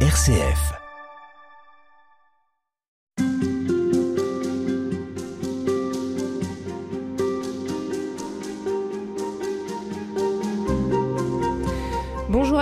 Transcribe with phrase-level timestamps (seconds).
[0.00, 0.85] RCF.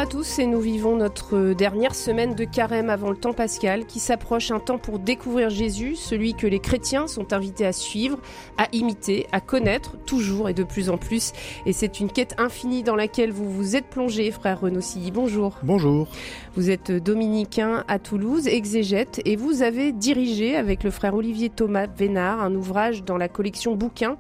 [0.04, 4.00] À tous et nous vivons notre dernière semaine de carême avant le temps pascal qui
[4.00, 8.18] s'approche un temps pour découvrir Jésus, celui que les chrétiens sont invités à suivre,
[8.58, 11.32] à imiter, à connaître toujours et de plus en plus.
[11.64, 15.10] Et c'est une quête infinie dans laquelle vous vous êtes plongé, frère Renaud Silly.
[15.10, 15.56] Bonjour.
[15.62, 16.06] Bonjour.
[16.54, 21.86] Vous êtes dominicain à Toulouse, exégète, et vous avez dirigé avec le frère Olivier Thomas
[21.86, 24.18] Vénard un ouvrage dans la collection bouquins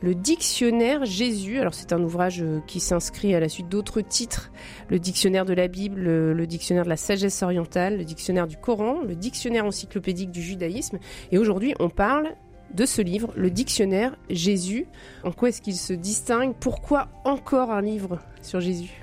[0.00, 1.58] le dictionnaire Jésus.
[1.58, 4.50] Alors c'est un ouvrage euh, qui s'inscrit à la suite d'autres titres.
[4.88, 9.02] Le dictionnaire de la Bible, le, dictionnaire de la sagesse orientale, le dictionnaire du Coran,
[9.02, 10.98] le dictionnaire encyclopédique du judaïsme.
[11.32, 12.34] Et aujourd'hui on parle
[12.74, 14.86] de ce livre, le dictionnaire Jésus.
[15.24, 16.54] En quoi est-ce qu'il se distingue?
[16.60, 19.02] Pourquoi encore un livre sur Jésus?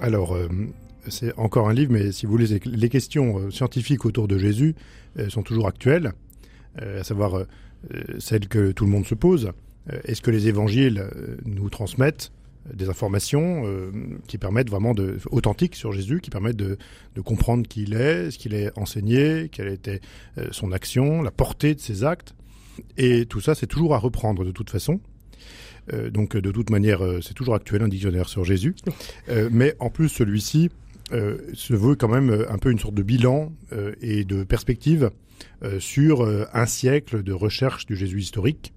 [0.00, 0.48] Alors, euh,
[1.06, 4.74] c'est encore un livre, mais si vous voulez, les questions euh, scientifiques autour de Jésus
[5.28, 6.12] sont toujours actuelles,
[6.78, 7.44] à savoir
[8.20, 9.50] celles que tout le monde se pose.
[9.90, 12.32] Euh, est-ce que les évangiles euh, nous transmettent
[12.74, 13.90] des informations euh,
[14.28, 16.76] qui permettent vraiment de authentiques sur Jésus, qui permettent de,
[17.24, 20.00] comprendre qui il est, ce qu'il est enseigné, quelle était
[20.50, 22.34] son action, la portée de ses actes?
[22.96, 25.00] Et tout ça, c'est toujours à reprendre de toute façon.
[26.12, 28.74] donc de toute manière, c'est toujours actuel un dictionnaire sur Jésus.
[29.50, 30.70] mais en plus, celui-ci
[31.10, 33.52] se veut quand même un peu une sorte de bilan
[34.00, 35.10] et de perspective
[35.78, 38.72] sur un siècle de recherche du Jésus historique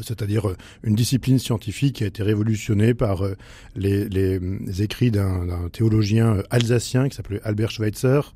[0.00, 3.36] c'est-à-dire euh, une discipline scientifique qui a été révolutionnée par euh,
[3.76, 8.34] les, écrits d'un théologien euh, alsacien qui s'appelait Albert Schweitzer,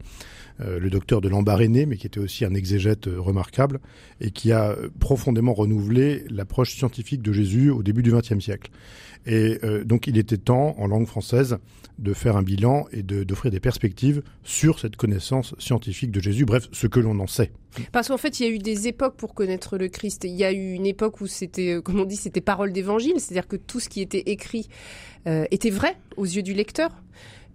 [0.59, 3.81] le docteur de l'embarréné, mais qui était aussi un exégète remarquable,
[4.21, 8.71] et qui a profondément renouvelé l'approche scientifique de Jésus au début du XXe siècle.
[9.27, 11.59] Et donc il était temps, en langue française,
[11.99, 16.69] de faire un bilan et d'offrir des perspectives sur cette connaissance scientifique de Jésus, bref,
[16.73, 17.53] ce que l'on en sait.
[17.93, 20.25] Parce qu'en fait, il y a eu des époques pour connaître le Christ.
[20.25, 23.15] Il y a eu une époque où c'était, euh, comme on dit, c'était parole d'évangile,
[23.19, 24.69] c'est-à-dire que tout ce qui était écrit
[25.27, 26.91] euh, était vrai aux yeux du lecteur.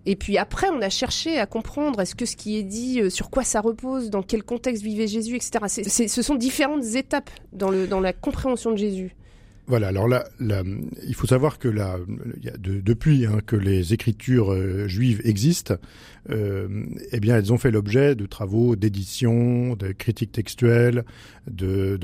[0.10, 3.10] Et puis après, on a cherché à comprendre est-ce que ce qui est dit, euh,
[3.10, 5.60] sur quoi ça repose, dans quel contexte vivait Jésus, etc.
[5.68, 9.14] ce sont différentes étapes dans, le, dans la compréhension de Jésus.
[9.70, 10.24] Voilà, alors là,
[11.06, 11.98] il faut savoir que là,
[12.56, 15.76] depuis hein, que les écritures euh, juives existent,
[16.30, 21.04] euh, eh bien, elles ont fait l'objet de travaux d'édition, de critiques textuelles,
[21.52, 22.00] de,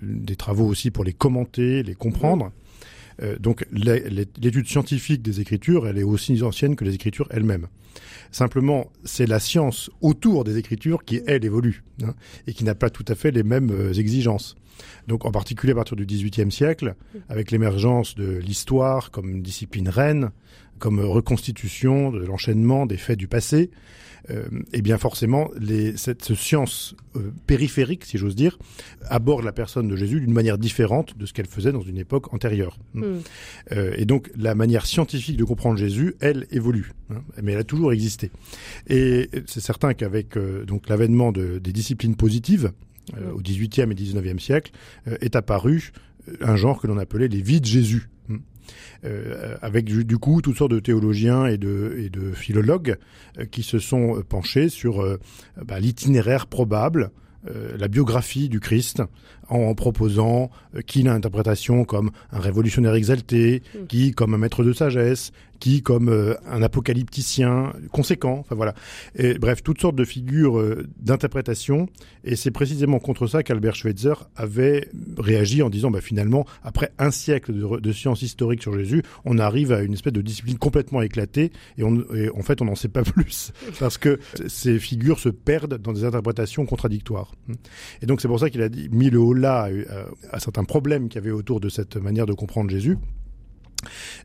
[0.00, 2.52] des travaux aussi pour les commenter, les comprendre.
[3.22, 7.68] Euh, donc l'étude scientifique des écritures, elle est aussi ancienne que les écritures elles-mêmes.
[8.32, 12.14] Simplement, c'est la science autour des écritures qui, elle, évolue hein,
[12.46, 14.56] et qui n'a pas tout à fait les mêmes exigences.
[15.06, 16.96] Donc en particulier à partir du XVIIIe siècle,
[17.28, 20.30] avec l'émergence de l'histoire comme discipline reine,
[20.78, 23.70] comme reconstitution de l'enchaînement des faits du passé,
[24.30, 28.58] euh, et bien forcément, les, cette science euh, périphérique, si j'ose dire,
[29.08, 32.32] aborde la personne de Jésus d'une manière différente de ce qu'elle faisait dans une époque
[32.32, 32.78] antérieure.
[32.94, 33.18] Hmm.
[33.72, 37.64] Euh, et donc, la manière scientifique de comprendre Jésus, elle évolue, hein, mais elle a
[37.64, 38.30] toujours existé.
[38.88, 42.72] Et c'est certain qu'avec donc l'avènement de, des disciplines positives,
[43.18, 44.72] euh, au XVIIIe et XIXe siècle,
[45.08, 45.92] euh, est apparu
[46.28, 48.08] euh, un genre que l'on appelait les vies de Jésus.
[49.02, 49.08] Hmm.
[49.60, 52.96] avec du, coup toutes sortes de théologiens et de, philologues
[53.50, 55.04] qui se sont penchés sur
[55.62, 57.10] bah, l'itinéraire probable
[57.50, 59.02] euh, la biographie du Christ
[59.48, 63.86] en, proposant euh, qui l'interprétation comme un révolutionnaire exalté, mm.
[63.86, 68.38] qui comme un maître de sagesse, qui comme euh, un apocalypticien conséquent.
[68.40, 68.74] Enfin voilà.
[69.16, 70.62] Et, bref, toutes sortes de figures
[70.98, 71.88] d'interprétation.
[72.24, 74.88] Et c'est précisément contre ça qu'Albert Schweitzer avait
[75.18, 79.38] réagi en disant, bah, finalement, après un siècle de, de sciences historiques sur Jésus, on
[79.38, 82.74] arrive à une espèce de discipline complètement éclatée et, on, et en fait, on n'en
[82.74, 87.32] sait pas plus parce que ces figures se perdent dans des interprétations contradictoires.
[88.02, 91.08] Et donc c'est pour ça qu'il a mis le haut là euh, à, certains problèmes
[91.08, 92.98] qu'il y avait autour de cette manière de comprendre Jésus.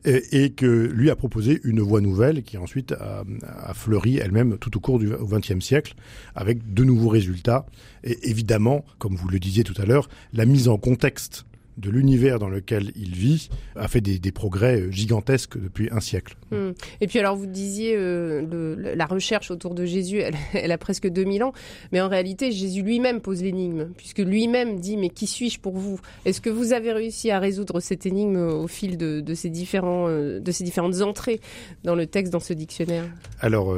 [0.06, 4.74] Et, que lui a proposé une voie nouvelle qui ensuite a, a fleuri elle-même tout
[4.78, 5.96] au cours du XXe siècle
[6.34, 7.66] avec de nouveaux résultats.
[8.02, 11.44] Et évidemment, comme vous le disiez tout à l'heure, la mise en contexte
[11.76, 16.36] de l'univers dans lequel il vit a fait des, progrès euh, gigantesques depuis un siècle.
[16.50, 16.70] Hmm.
[17.00, 20.20] Et puis alors vous disiez euh, la recherche autour de Jésus,
[20.52, 21.52] elle, a presque 2000 ans,
[21.92, 26.00] mais en réalité Jésus lui-même pose l'énigme, puisque lui-même dit mais qui suis-je pour vous?
[26.24, 30.40] Est-ce que vous avez réussi à résoudre cette énigme au fil de, ces, différents, euh,
[30.40, 31.40] de ces différentes entrées
[31.84, 33.04] dans le texte, dans ce dictionnaire?
[33.40, 33.76] Alors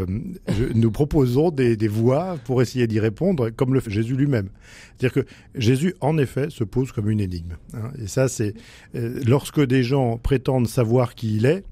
[0.75, 4.49] nous proposons des, des voies pour essayer d'y répondre, comme le fait Jésus lui-même.
[4.99, 7.57] C'est-à-dire que Jésus en effet se pose comme une énigme.
[7.75, 7.92] Hein.
[8.01, 8.55] Et ça, c'est
[8.95, 11.65] euh, lorsque des gens prétendent savoir qui il est,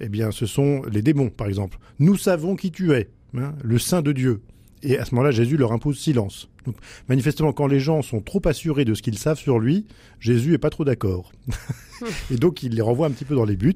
[0.00, 1.78] eh bien, ce sont les démons, par exemple.
[1.98, 3.08] Nous savons qui tu es.
[3.36, 4.42] hein, le Saint de Dieu.
[4.82, 6.48] Et à ce moment-là, Jésus leur impose silence.
[6.66, 6.76] Donc,
[7.08, 9.86] manifestement, quand les gens sont trop assurés de ce qu'ils savent sur lui,
[10.20, 11.32] Jésus est pas trop d'accord.
[12.30, 13.74] et donc, il les renvoie un petit peu dans les buts,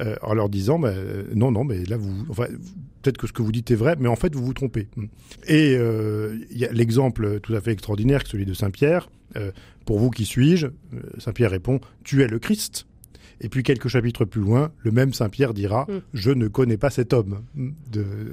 [0.00, 0.92] euh, en leur disant, bah,
[1.34, 2.24] non, non, mais là, vous,
[3.02, 4.88] peut-être que ce que vous dites est vrai, mais en fait, vous vous trompez.
[5.46, 9.08] Et euh, il y a l'exemple tout à fait extraordinaire, celui de Saint Pierre.
[9.36, 9.52] Euh,
[9.86, 10.66] pour vous, qui suis-je
[11.16, 12.86] Saint Pierre répond, tu es le Christ.
[13.40, 16.00] Et puis quelques chapitres plus loin, le même Saint Pierre dira mm.
[16.14, 17.42] Je ne connais pas cet homme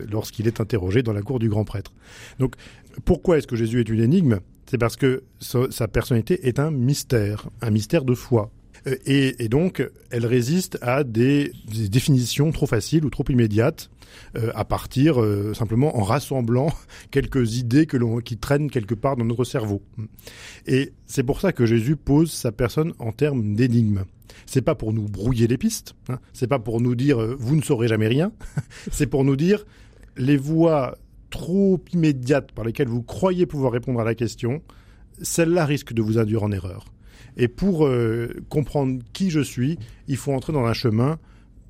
[0.09, 1.94] lorsqu'il est interrogé dans la cour du grand prêtre.
[2.39, 2.55] Donc
[3.05, 4.39] pourquoi est-ce que Jésus est une énigme?
[4.65, 8.49] C'est parce que sa personnalité est un mystère, un mystère de foi.
[8.88, 11.51] Euh, et, donc, elle résiste à des,
[11.89, 13.89] définitions trop faciles ou trop immédiates,
[14.35, 16.69] euh, à partir euh, simplement en rassemblant
[17.12, 19.81] quelques idées que qui traînent quelque part dans notre cerveau.
[20.68, 24.03] Et c'est pour ça que Jésus pose sa personne en termes d'énigme.
[24.45, 26.19] C'est pas pour nous brouiller les pistes, hein.
[26.33, 28.31] c'est pas pour nous dire vous ne saurez jamais rien,
[28.91, 29.65] c'est pour nous dire
[30.18, 30.97] les voies
[31.30, 34.62] trop immédiates par lesquelles vous croyez pouvoir répondre à la question,
[35.21, 36.85] celles-là risquent de vous induire en erreur.
[37.37, 39.77] Et pour euh, comprendre qui je suis,
[40.07, 41.19] il faut entrer dans un chemin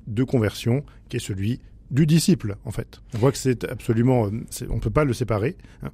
[0.06, 1.60] de conversion qui est celui
[1.90, 3.00] du disciple, en fait.
[3.14, 5.56] On voit que c'est absolument, euh, on ne peut pas le séparer.
[5.82, 5.90] Hein.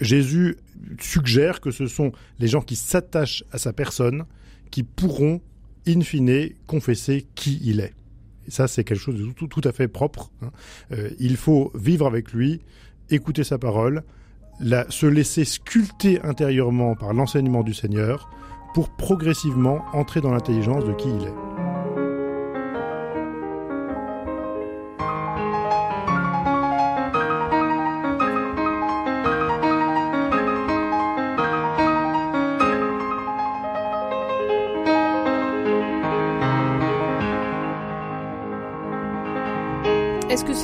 [0.00, 0.56] Jésus
[0.98, 4.24] suggère que ce sont les gens qui s'attachent à sa personne
[4.70, 5.40] qui pourront
[5.86, 7.94] in fine, confesser qui il est.
[8.46, 10.30] Et ça, c'est quelque chose de tout, à fait propre.
[10.42, 10.50] Hein.
[10.92, 12.60] Euh, il faut vivre avec lui,
[13.10, 14.02] écouter sa parole,
[14.88, 18.30] se laisser sculpter intérieurement par l'enseignement du Seigneur
[18.74, 21.50] pour progressivement entrer dans l'intelligence de qui il est.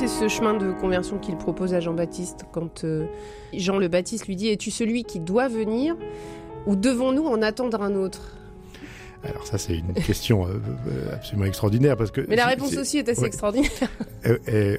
[0.07, 3.05] ce chemin de conversion qu'il propose à Jean-Baptiste quand euh,
[3.53, 5.95] Jean le Baptiste lui dit Es-tu celui qui doit venir?
[6.67, 8.33] Ou devons-nous en attendre un autre?
[9.23, 12.99] Alors ça c'est une question euh, euh, absolument extraordinaire parce que mais la réponse aussi
[12.99, 13.71] est assez extraordinaire.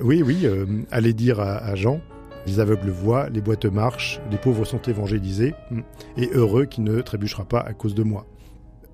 [0.00, 0.46] oui oui,
[0.92, 2.00] allez dire à, Jean
[2.46, 5.80] les aveugles voient, les boîtes marchent, les pauvres sont évangélisés, hmm,
[6.16, 8.26] et heureux qui ne trébuchera pas à cause de moi.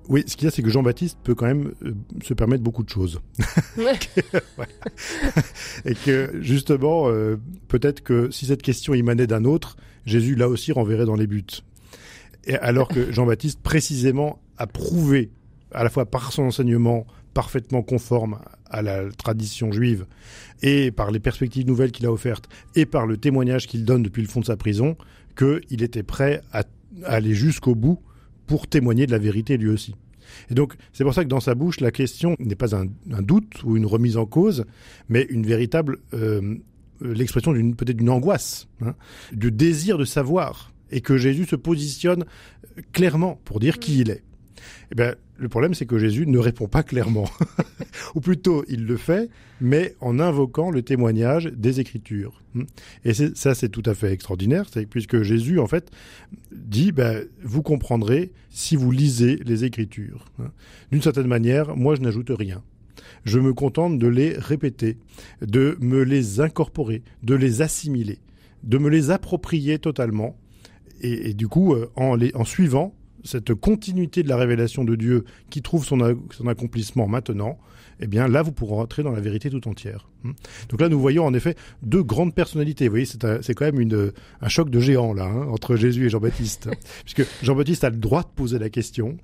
[0.07, 1.93] Oui, ce qu'il y a, c'est que Jean-Baptiste peut quand même euh,
[2.23, 3.19] se permettre beaucoup de choses.
[5.85, 7.37] Et que justement, euh,
[7.67, 11.45] peut-être que si cette question émanait d'un autre, Jésus là aussi renverrait dans les buts.
[12.45, 15.31] Et alors que Jean-Baptiste précisément a prouvé,
[15.71, 18.39] à la fois par son enseignement parfaitement conforme
[18.69, 20.05] à la tradition juive,
[20.61, 24.21] et par les perspectives nouvelles qu'il a offertes, et par le témoignage qu'il donne depuis
[24.21, 24.95] le fond de sa prison,
[25.37, 26.63] qu'il était prêt à
[27.03, 27.99] aller jusqu'au bout
[28.47, 29.95] pour témoigner de la vérité lui aussi.
[30.49, 32.87] Et donc, c'est pour ça que dans sa bouche, la question n'est pas un,
[33.21, 34.65] doute ou une remise en cause,
[35.09, 36.57] mais une véritable euh,
[37.01, 38.95] l'expression d'une peut-être d'une angoisse, hein,
[39.33, 42.25] du désir de savoir, et que Jésus se positionne
[42.91, 44.23] clairement pour dire qui il est.
[44.91, 47.29] Eh bien, le problème, c'est que Jésus ne répond pas clairement.
[48.15, 49.29] Ou plutôt, il le fait,
[49.59, 52.41] mais en invoquant le témoignage des Écritures.
[53.03, 55.91] Et ça, c'est tout à fait extraordinaire, puisque Jésus, en fait,
[56.51, 60.25] dit, ben, vous comprendrez si vous lisez les Écritures.
[60.91, 62.63] D'une certaine manière, moi, je n'ajoute rien.
[63.25, 64.97] Je me contente de les répéter,
[65.41, 68.19] de me les incorporer, de les assimiler,
[68.63, 70.37] de me les approprier totalement.
[71.05, 72.93] Et, du coup, euh, en, les, en suivant
[73.23, 75.99] cette continuité de la révélation de Dieu qui trouve son,
[76.47, 77.57] accomplissement maintenant,
[77.99, 80.07] eh bien là, vous pourrez entrer dans la vérité tout entière.
[80.23, 80.33] Hmm.
[80.69, 82.85] Donc là, nous voyons en effet deux grandes personnalités.
[82.87, 86.09] Vous voyez, c'est quand même une, un choc de géant là, hein, entre Jésus et
[86.09, 86.69] Jean-Baptiste.
[87.05, 89.17] Puisque Jean-Baptiste a le droit de poser la question,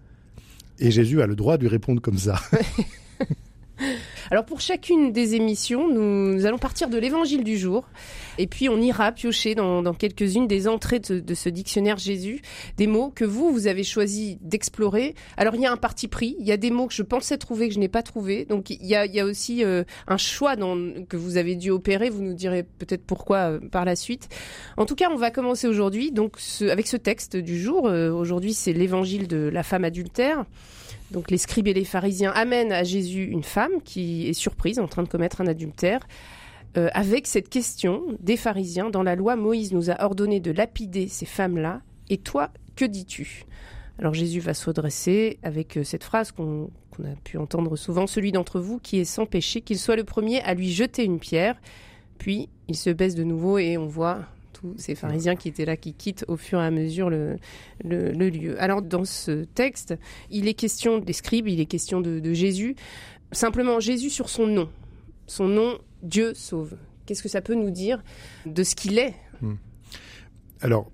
[0.79, 2.39] et Jésus a le droit de lui répondre comme ça.
[4.31, 7.83] Alors pour chacune des émissions, nous, allons partir de l'évangile du jour
[8.37, 12.41] et puis on ira piocher dans, quelques-unes des entrées de, ce dictionnaire Jésus,
[12.77, 15.15] des mots que vous, vous avez choisi d'explorer.
[15.35, 17.37] Alors il y a un parti pris, il y a des mots que je pensais
[17.37, 21.17] trouver que je n'ai pas trouvé, donc il y a, aussi euh, un choix que
[21.17, 24.29] vous avez dû opérer, vous nous direz peut-être pourquoi euh, par la suite.
[24.77, 27.89] En tout cas, on va commencer aujourd'hui donc avec ce texte du jour.
[27.89, 30.45] Euh, aujourd'hui, c'est l'évangile de la femme adultère.
[31.11, 34.87] Donc les scribes et les pharisiens amènent à Jésus une femme qui est surprise en
[34.87, 35.99] train de commettre un adultère.
[36.77, 41.09] Euh, avec cette question des pharisiens, dans la loi, Moïse nous a ordonné de lapider
[41.09, 41.81] ces femmes-là.
[42.09, 43.45] Et toi, que dis-tu?
[43.99, 46.71] Alors Jésus va se redresser avec euh, cette phrase qu'on
[47.03, 50.41] a pu entendre souvent, celui d'entre vous qui est sans péché, qu'il soit le premier
[50.41, 51.59] à lui jeter une pierre.
[52.17, 54.19] Puis il se baisse de nouveau et on voit
[54.77, 57.37] ces pharisiens qui étaient là, qui quittent au fur et à mesure le,
[57.83, 58.61] lieu.
[58.61, 59.95] Alors dans ce texte,
[60.29, 62.75] il est question des scribes, il est question de, Jésus.
[63.31, 64.69] Simplement Jésus sur son nom.
[65.27, 66.75] Son nom, Dieu sauve.
[67.05, 68.03] Qu'est-ce que ça peut nous dire
[68.45, 69.55] de ce qu'il est hmm.
[70.61, 70.91] Alors,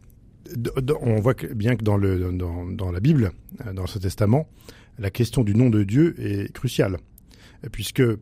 [1.01, 3.31] on voit bien que dans, le, dans, la Bible,
[3.65, 4.47] euh, dans ce testament,
[4.97, 6.97] la question du nom de Dieu est cruciale,
[7.71, 8.17] puisque euh,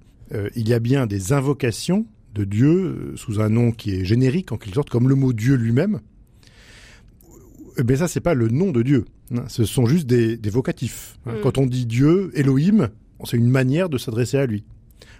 [0.56, 4.51] il y a bien des invocations de Dieu euh, sous un nom qui est générique
[4.51, 6.01] en quelque sorte, comme le mot Dieu lui-même.
[7.84, 9.06] Mais ça, c'est pas le nom de Dieu.
[9.34, 9.46] Hein.
[9.48, 11.18] Ce sont juste des, vocatifs.
[11.25, 11.34] Hein.
[11.34, 11.42] Mm.
[11.42, 12.89] Quand on dit Dieu, Elohim,
[13.24, 14.63] c'est une manière de s'adresser à lui.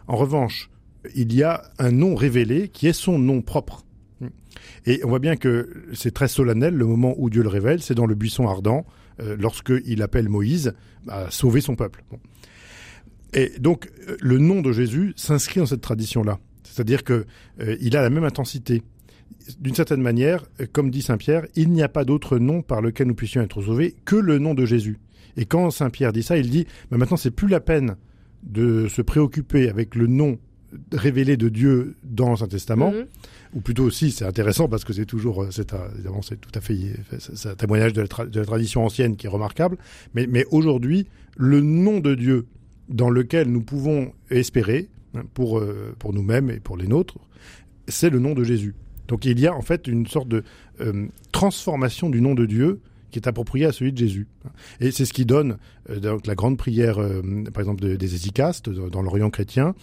[0.07, 0.69] En revanche,
[1.15, 3.84] il y a un nom révélé qui est son nom propre.
[4.86, 7.95] Et on voit bien que c'est très solennel le moment où Dieu le révèle, c'est
[7.95, 8.86] dans le buisson ardent,
[9.19, 10.74] euh, lorsqu'il appelle Moïse
[11.07, 12.03] à sauver son peuple.
[13.34, 16.39] Et donc euh, le nom de Jésus s'inscrit dans cette tradition-là.
[16.75, 17.25] C'est-à-dire qu'il
[17.62, 18.84] euh, a la même intensité.
[19.60, 23.08] D'une certaine manière, comme dit Saint Pierre, il n'y a pas d'autre nom par lequel
[23.08, 25.00] nous puissions être sauvés que le nom de Jésus.
[25.38, 27.96] Et quand Saint Pierre dit ça, il dit mais maintenant c'est plus la peine
[28.44, 30.38] de se préoccuper avec le nom
[30.91, 33.05] révélé de Dieu dans l'Ancien Testament, mhm.
[33.53, 36.60] ou plutôt aussi, c'est intéressant parce que c'est toujours, euh, c'est évidemment, c'est tout à
[36.60, 36.77] fait,
[37.17, 39.77] c'est un témoignage de la, de la, tradition ancienne qui est remarquable,
[40.13, 42.46] mais, mais aujourd'hui, le nom de Dieu
[42.89, 44.89] dans lequel nous pouvons espérer,
[45.34, 47.17] pour, euh, pour nous-mêmes et pour les nôtres,
[47.88, 48.75] c'est le nom de Jésus.
[49.07, 50.43] Donc il y a en fait une sorte de
[50.81, 52.79] euh, transformation du nom de Dieu
[53.12, 54.27] qui est approprié à celui de Jésus.
[54.81, 55.57] Et c'est ce qui donne
[55.89, 56.98] euh, donc la grande prière,
[57.53, 59.74] par exemple, des Hésicastes dans l'Orient chrétien.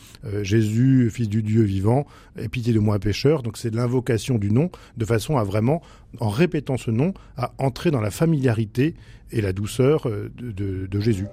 [0.42, 3.42] Jésus, fils du Dieu vivant, aie pitié de moi pécheur.
[3.42, 5.82] Donc c'est l'invocation du nom de façon à vraiment,
[6.20, 8.94] en répétant ce nom, à entrer dans la familiarité
[9.30, 11.26] et la douceur de Jésus.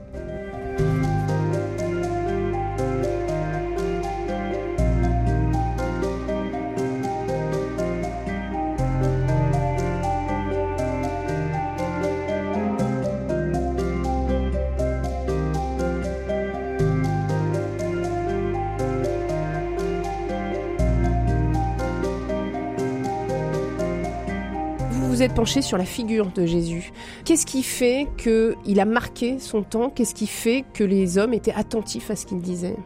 [25.20, 26.94] Vous êtes penché sur la figure de Jésus.
[27.26, 29.90] Qu'est-ce qui fait qu'il a marqué son temps?
[29.90, 32.78] Qu'est-ce qui fait que les hommes étaient attentifs à ce qu'il disait?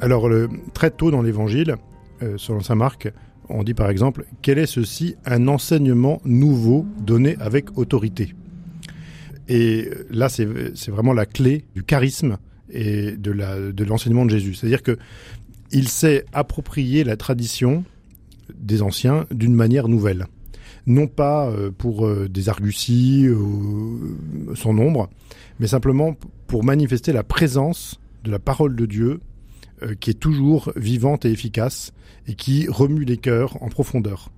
[0.00, 0.26] Alors,
[0.72, 1.76] très tôt dans l'Évangile,
[2.22, 3.12] euh, selon saint Marc,
[3.50, 8.34] on dit par exemple Quel est ceci un enseignement nouveau donné avec autorité?
[9.48, 10.46] Et là, c'est
[10.88, 12.38] vraiment la clé du charisme
[12.70, 14.54] et de l'enseignement de, Jésus.
[14.54, 14.96] C'est-à-dire que
[15.72, 17.84] il s'est approprié la tradition
[18.54, 20.26] des anciens d'une manière nouvelle
[20.86, 23.26] non pas euh, pour euh, des arguties
[24.54, 25.08] sans nombre,
[25.58, 29.20] mais simplement pour manifester la présence de la parole de Dieu
[29.82, 31.92] euh, qui est toujours vivante et efficace
[32.26, 34.30] et qui remue les cœurs en profondeur.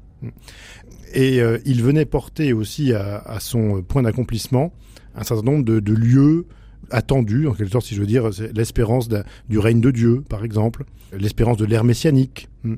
[1.14, 4.72] Et il venait porter aussi à, son point d'accomplissement
[5.14, 6.46] un certain nombre de lieux
[6.90, 9.09] attendu, en quelque sorte, si je veux dire, l'espérance
[9.49, 12.75] du règne de Dieu, par exemple, l'espérance de l'ère messianique, hmm,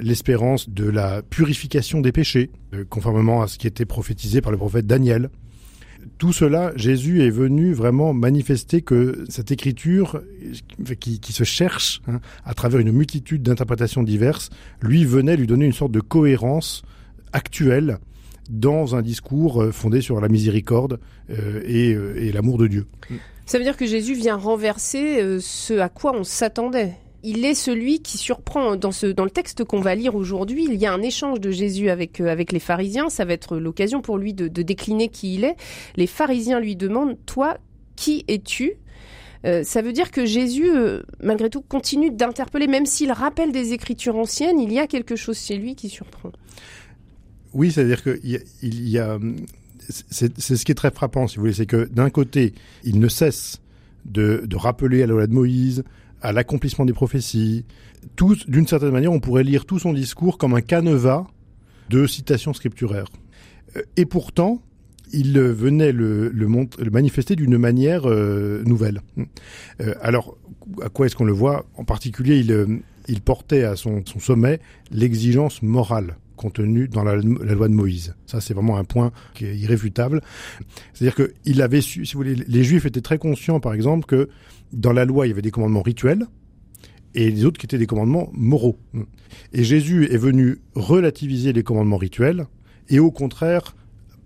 [0.00, 4.58] l'espérance de la purification des péchés, euh, conformément à ce qui était prophétisé par le
[4.58, 5.30] prophète Daniel.
[6.18, 10.20] Tout cela, Jésus est venu vraiment manifester que cette écriture
[11.00, 14.50] qui, se cherche hein, à travers une multitude d'interprétations diverses,
[14.82, 16.82] lui venait lui donner une sorte de cohérence
[17.32, 17.98] actuelle
[18.50, 22.86] dans un discours euh, fondé sur la miséricorde euh, et, l'amour de Dieu.
[23.46, 26.94] Ça veut dire que Jésus vient renverser euh, ce à quoi on s'attendait.
[27.22, 30.66] Il est celui qui surprend dans le texte qu'on va lire aujourd'hui.
[30.68, 33.08] Il y a un échange de Jésus avec euh, les pharisiens.
[33.08, 35.56] Ça va être l'occasion pour lui de, décliner qui il est.
[35.96, 37.56] Les pharisiens lui demandent toi
[37.96, 38.74] qui es-tu?
[39.46, 40.70] Euh, ça veut dire que Jésus,
[41.22, 45.38] malgré tout, continue d'interpeller, même s'il rappelle des écritures anciennes, il y a quelque chose
[45.38, 46.32] chez lui qui surprend.
[47.52, 49.18] Oui, c'est-à-dire qu'il il y a
[49.88, 53.08] c'est ce qui est très frappant, si vous voulez, c'est que d'un côté, il ne
[53.08, 53.60] cesse
[54.04, 55.84] de, rappeler à la loi de Moïse,
[56.22, 57.64] à l'accomplissement des prophéties.
[58.16, 61.26] Tout, d'une certaine manière, on pourrait lire tout son discours comme un canevas
[61.90, 63.08] de citations scripturaires.
[63.76, 64.62] Euh, et pourtant,
[65.12, 66.32] il venait le,
[66.90, 69.00] manifester d'une manière euh, nouvelle.
[69.80, 70.36] Euh, alors,
[70.82, 71.66] à quoi est-ce qu'on le voit?
[71.76, 72.44] En particulier,
[73.08, 74.60] il, portait à son sommet
[74.90, 78.14] l'exigence morale contenu dans la, loi de Moïse.
[78.26, 80.20] Ça, c'est vraiment un point qui est irréfutable.
[80.92, 84.28] C'est-à-dire qu'il avait su, si vous voulez, les Juifs étaient très conscients, par exemple, que
[84.72, 86.26] dans la loi, il y avait des commandements rituels
[87.14, 88.78] et les autres qui étaient des commandements moraux.
[89.52, 92.46] Et Jésus est venu relativiser les commandements rituels
[92.88, 93.74] et au contraire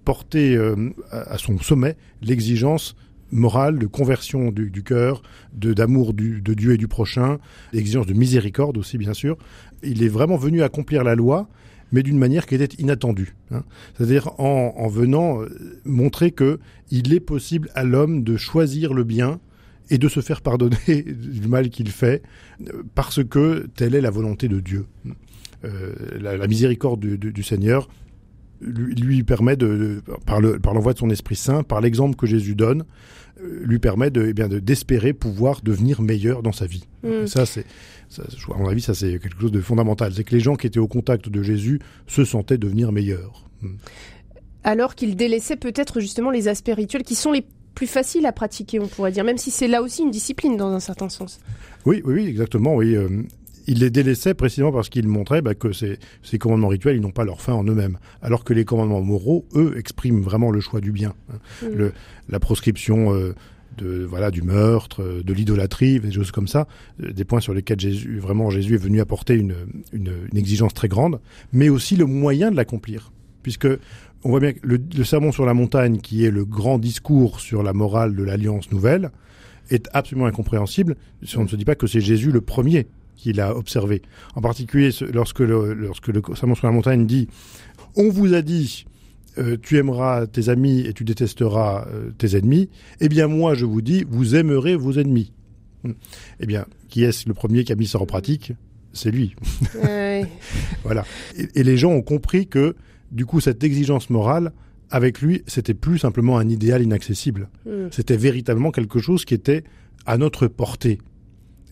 [0.05, 2.97] porter euh, à son sommet l'exigence
[3.31, 5.23] morale de conversion du, cœur,
[5.53, 7.39] de d'amour de Dieu et du prochain,
[7.75, 9.37] l'exigence de miséricorde aussi bien sûr.
[9.83, 11.49] Il est vraiment venu accomplir la loi
[11.93, 13.37] mais d'une manière qui était inattendue.
[13.51, 13.63] Hein.
[13.97, 15.49] C'est-à-dire en, venant euh,
[15.85, 16.59] montrer que
[16.91, 19.41] il est possible à l'homme de choisir le bien
[19.91, 22.23] et de se faire pardonner du mal qu'il fait,
[22.67, 24.87] euh, parce que telle est la volonté de Dieu.
[25.65, 27.89] Euh, la, miséricorde du, Seigneur
[28.61, 32.85] lui, permet de, par l'envoi de son Esprit Saint, par l'exemple que Jésus donne,
[33.41, 36.85] lui permet de, eh bien, d'espérer pouvoir devenir meilleur dans sa vie.
[37.03, 37.27] Mm.
[37.27, 37.65] Ça, c'est,
[38.19, 40.13] à mon avis, ça c'est quelque chose de fondamental.
[40.15, 43.45] C'est que les gens qui étaient au contact de Jésus se sentaient devenir meilleurs.
[43.63, 43.77] Mm.
[44.65, 48.81] Alors qu'ils délaissaient peut-être justement les aspects rituels qui sont les plus faciles à pratiquer,
[48.81, 51.39] on pourrait dire, même si c'est là aussi une discipline dans un certain sens.
[51.87, 52.75] Oui, oui, exactement.
[52.75, 53.23] Oui, euh,
[53.69, 57.11] il les délaissait précisément parce qu'il montrait bah, que ces, ces, commandements rituels, ils n'ont
[57.11, 57.99] pas leur fin en eux-mêmes.
[58.23, 61.13] Alors que les commandements moraux, eux, expriment vraiment le choix du bien.
[61.31, 61.37] Hein.
[61.63, 61.75] Mm.
[61.77, 61.93] Le,
[62.31, 63.35] la proscription euh,
[63.77, 66.67] de, voilà, du meurtre, euh, de l'idolâtrie, des choses comme ça,
[67.03, 69.55] euh, des points sur lesquels Jésus, vraiment Jésus est venu apporter une,
[69.93, 71.21] une, une exigence très grande,
[71.53, 73.13] mais aussi le moyen de l'accomplir.
[73.43, 73.69] Puisque
[74.25, 77.39] on voit bien que le, le sermon sur la montagne, qui est le grand discours
[77.39, 79.11] sur la morale de l'alliance nouvelle,
[79.71, 82.87] est absolument incompréhensible si on ne se dit pas que c'est Jésus le premier
[83.19, 84.01] qu'il a observé.
[84.35, 87.29] En particulier lorsque le, lorsque le Sermon sur la montagne dit
[87.97, 88.87] On vous a dit,
[89.39, 92.71] euh, tu aimeras tes amis et tu détesteras euh, tes ennemis.
[93.01, 95.33] Eh bien, moi, je vous dis, vous aimerez vos ennemis.
[95.85, 95.93] Hmm.
[96.41, 98.53] Eh bien, qui est-ce le premier qui a mis ça en pratique?
[98.93, 99.37] C'est lui.
[100.83, 101.05] voilà.
[101.55, 102.75] Et, les gens ont compris que,
[103.13, 104.53] du coup, cette exigence morale,
[104.91, 107.49] avec lui, c'était plus simplement un idéal inaccessible.
[107.67, 107.89] Hmm.
[107.91, 109.63] C'était véritablement quelque chose qui était
[110.07, 110.99] à notre portée.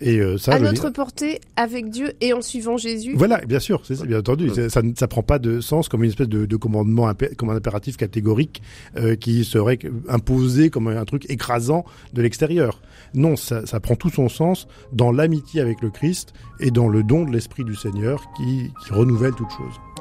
[0.01, 3.15] Et euh, ça, à notre portée, avec Dieu et en suivant Jésus.
[3.17, 4.51] Voilà, bien sûr, c'est bien entendu.
[4.69, 7.97] Ça ne prend pas de sens comme une espèce de, de commandement, comme un impératif
[7.97, 8.63] catégorique
[8.97, 12.81] euh, qui serait imposé comme un truc écrasant de l'extérieur.
[13.15, 17.03] Non, ça, ça, prend tout son sens dans l'amitié avec le Christ et dans le
[17.03, 19.96] don de l'Esprit du Seigneur qui, qui renouvelle toute chose.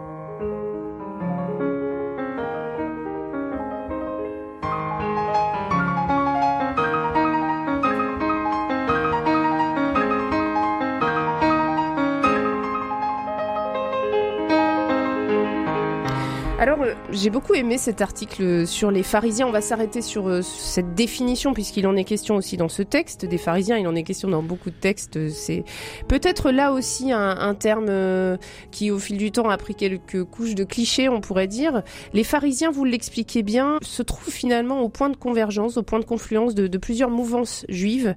[17.16, 19.48] J'ai beaucoup aimé cet article sur les pharisiens.
[19.48, 23.24] On va s'arrêter sur euh, cette définition puisqu'il en est question aussi dans ce texte
[23.24, 23.78] des pharisiens.
[23.78, 25.30] Il en est question dans beaucoup de textes.
[25.30, 25.64] C'est
[26.10, 28.36] peut-être là aussi un, terme euh,
[28.72, 31.84] qui, au fil du temps, a pris quelques couches de clichés, on pourrait dire.
[32.12, 36.06] Les pharisiens, vous l'expliquez bien, se trouvent finalement au point de convergence, au point de
[36.06, 38.16] confluence de, plusieurs mouvances juives.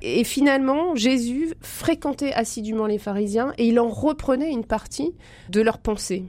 [0.00, 5.12] Et finalement, Jésus fréquentait assidûment les pharisiens et il en reprenait une partie
[5.48, 6.24] de leurs pensées.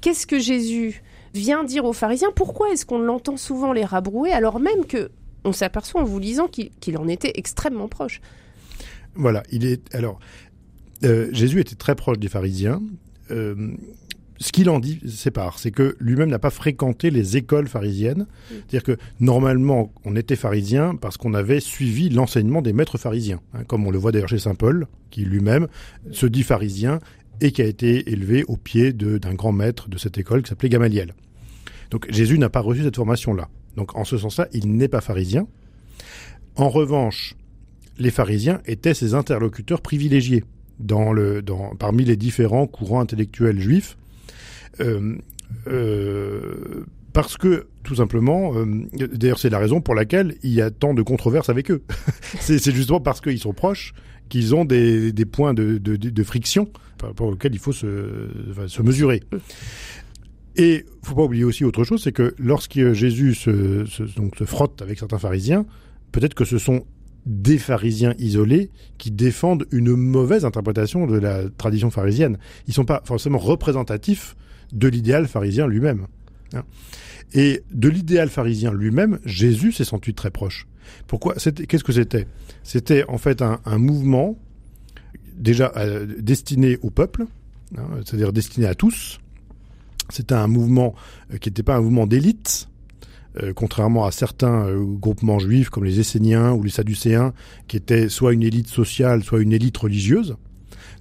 [0.00, 1.02] Qu'est-ce que Jésus
[1.34, 5.10] vient dire aux pharisiens pourquoi est-ce qu'on l'entend souvent les rabrouer alors même que
[5.44, 8.20] on s'aperçoit en vous lisant qu'il en était extrêmement proche?
[9.14, 10.18] Voilà, il est alors
[11.04, 12.80] euh, Jésus était très proche des pharisiens.
[13.30, 13.74] Euh,
[14.38, 18.26] ce qu'il en dit sépare, c'est que lui-même n'a pas fréquenté les écoles pharisiennes.
[18.50, 23.64] C'est-à-dire que normalement, on était pharisien parce qu'on avait suivi l'enseignement des maîtres pharisiens, hein,
[23.64, 25.68] comme on le voit d'ailleurs chez saint Paul, qui lui-même
[26.10, 26.98] se dit pharisien
[27.40, 30.68] et qui a été élevé au pied d'un grand maître de cette école qui s'appelait
[30.68, 31.14] Gamaliel.
[31.94, 33.48] Donc Jésus n'a pas reçu cette formation-là.
[33.76, 35.46] Donc en ce sens-là, il n'est pas pharisien.
[36.56, 37.36] En revanche,
[37.98, 40.42] les pharisiens étaient ses interlocuteurs privilégiés
[40.80, 43.96] dans le, dans, parmi les différents courants intellectuels juifs.
[44.80, 45.18] Euh,
[45.68, 48.66] euh, parce que, tout simplement, euh,
[49.12, 51.84] d'ailleurs c'est la raison pour laquelle il y a tant de controverses avec eux.
[52.40, 53.94] c'est justement parce qu'ils sont proches
[54.28, 56.68] qu'ils ont des, des points de, de, de, friction
[57.14, 58.30] pour lesquels il faut se,
[58.66, 59.22] se mesurer.
[60.56, 63.84] Et faut pas oublier aussi autre chose, c'est que lorsque Jésus se,
[64.44, 65.66] frotte avec certains pharisiens,
[66.12, 66.84] peut-être que ce sont
[67.26, 72.38] des pharisiens isolés qui défendent une mauvaise interprétation de la tradition pharisienne.
[72.68, 74.36] Ils sont pas forcément représentatifs
[74.72, 76.06] de l'idéal pharisien lui-même.
[76.54, 76.64] Hein.
[77.32, 80.68] Et de l'idéal pharisien lui-même, Jésus s'est senti très proche.
[81.06, 81.34] Pourquoi?
[81.34, 82.26] Qu'est-ce que c'était?
[82.62, 84.38] C'était en fait un, un mouvement
[85.34, 87.24] déjà euh, destiné au peuple,
[87.76, 89.18] hein, c'est-à-dire destiné à tous,
[90.10, 90.94] c'était un mouvement
[91.32, 92.68] euh, qui n'était pas un mouvement d'élite,
[93.42, 97.32] euh, contrairement à certains euh, groupements juifs comme les Esséniens ou les Sadducéens,
[97.68, 100.36] qui étaient soit une élite sociale, soit une élite religieuse.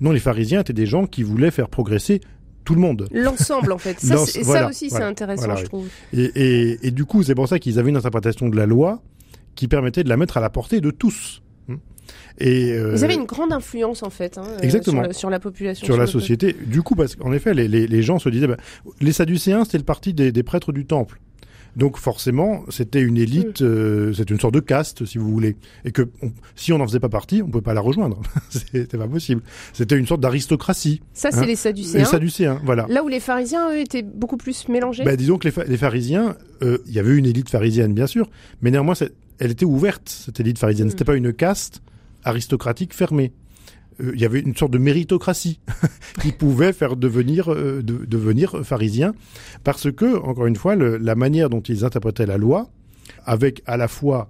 [0.02, 2.22] Non, les pharisiens étaient des gens qui voulaient faire progresser
[2.66, 3.08] tout le monde.
[3.12, 4.00] L'ensemble, en fait.
[4.00, 5.88] Ça, ça aussi, c'est intéressant, je trouve.
[6.14, 9.04] Et, et, et, du coup, c'est pour ça qu'ils avaient une interprétation de la loi
[9.56, 11.43] qui permettait de la mettre à la portée de tous.
[12.40, 15.12] Et euh, Vous avez une grande influence en fait hein, exactement.
[15.12, 15.86] Sur, la, population.
[15.86, 16.56] Sur, la société.
[16.66, 18.58] Du coup, parce qu'en effet, les, les, les, gens se disaient, bah,
[19.02, 21.20] les Sadducéens, c'était le parti des, des prêtres du temple.
[21.76, 23.66] Donc forcément, c'était une élite, mm.
[23.66, 26.08] euh, c'est une sorte de caste, si vous voulez, et que
[26.56, 28.22] si on n'en faisait pas partie, on ne pouvait pas la rejoindre.
[28.50, 29.42] c'était pas possible.
[29.74, 31.02] C'était une sorte d'aristocratie.
[31.14, 31.46] Ça, c'est hein.
[31.46, 32.00] les Sadducéens.
[32.00, 32.86] Les Sadducéens, voilà.
[32.90, 35.04] Là où les pharisiens, eux, étaient beaucoup plus mélangés.
[35.04, 38.30] Bah, disons que les, les pharisiens, euh, il y avait une élite pharisienne, bien sûr,
[38.62, 38.96] mais néanmoins,
[39.40, 40.90] elle était ouverte, cette élite pharisienne.
[40.90, 41.82] C'était pas une caste
[42.24, 43.34] aristocratique fermée.
[44.02, 45.60] Euh, il y avait une sorte de méritocratie
[46.22, 49.14] qui pouvait faire devenir, euh, de, devenir pharisien,
[49.64, 52.70] parce que, encore une fois, la manière dont ils interprétaient la loi,
[53.26, 54.30] avec à la fois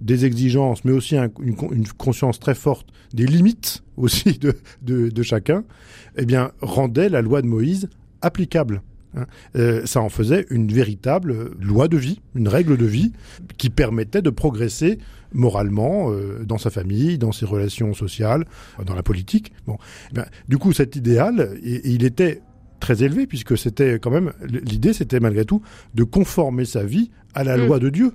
[0.00, 5.22] des exigences, mais aussi un, une, conscience très forte des limites aussi de, de, de,
[5.22, 5.64] chacun,
[6.16, 7.88] eh bien, rendait la loi de Moïse
[8.20, 8.82] applicable.
[9.16, 9.26] Hein.
[9.56, 13.12] Euh, ça en faisait une véritable loi de vie, une règle de vie
[13.58, 14.98] qui permettait de progresser
[15.32, 18.44] moralement euh, dans sa famille, dans ses relations sociales,
[18.84, 19.52] dans la politique.
[19.66, 19.78] Bon,
[20.10, 22.42] eh bien, du coup, cet idéal, et, et il était
[22.80, 25.62] très élevé puisque c'était quand même l'idée, c'était malgré tout
[25.94, 27.66] de conformer sa vie à la mmh.
[27.66, 28.12] loi de Dieu.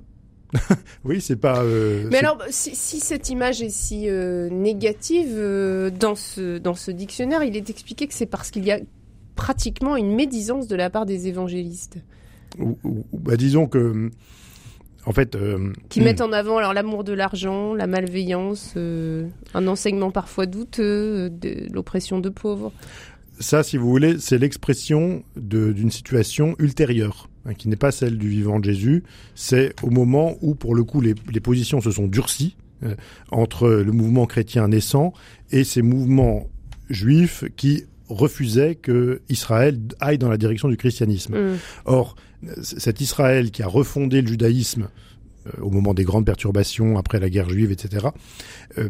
[1.04, 1.62] oui, c'est pas.
[1.62, 6.74] Euh, Mais alors, si, si, cette image est si euh, négative euh, dans ce dans
[6.74, 8.80] ce dictionnaire, il est expliqué que c'est parce qu'il y a
[9.40, 11.96] pratiquement une médisance de la part des évangélistes.
[12.58, 14.10] Ou, ou, bah, disons que.
[15.06, 19.66] En fait, euh, qui mettent en avant alors l'amour de l'argent, la malveillance, euh, un
[19.66, 22.70] enseignement parfois douteux, de l'oppression de pauvres.
[23.38, 28.28] Ça, si vous voulez, c'est l'expression d'une situation ultérieure, hein, qui n'est pas celle du
[28.28, 29.04] vivant de Jésus.
[29.34, 32.94] C'est au moment où, pour le coup, les, les positions se sont durcies euh,
[33.30, 35.14] entre le mouvement chrétien naissant
[35.50, 36.46] et ces mouvements
[36.90, 41.36] juifs qui refusaient que Israël aille dans la direction du christianisme.
[41.36, 41.56] Mm.
[41.86, 42.16] Or,
[42.62, 44.88] cet Israël qui a refondé le judaïsme
[45.46, 48.08] euh, au moment des grandes perturbations après la guerre juive, etc.,
[48.78, 48.88] euh,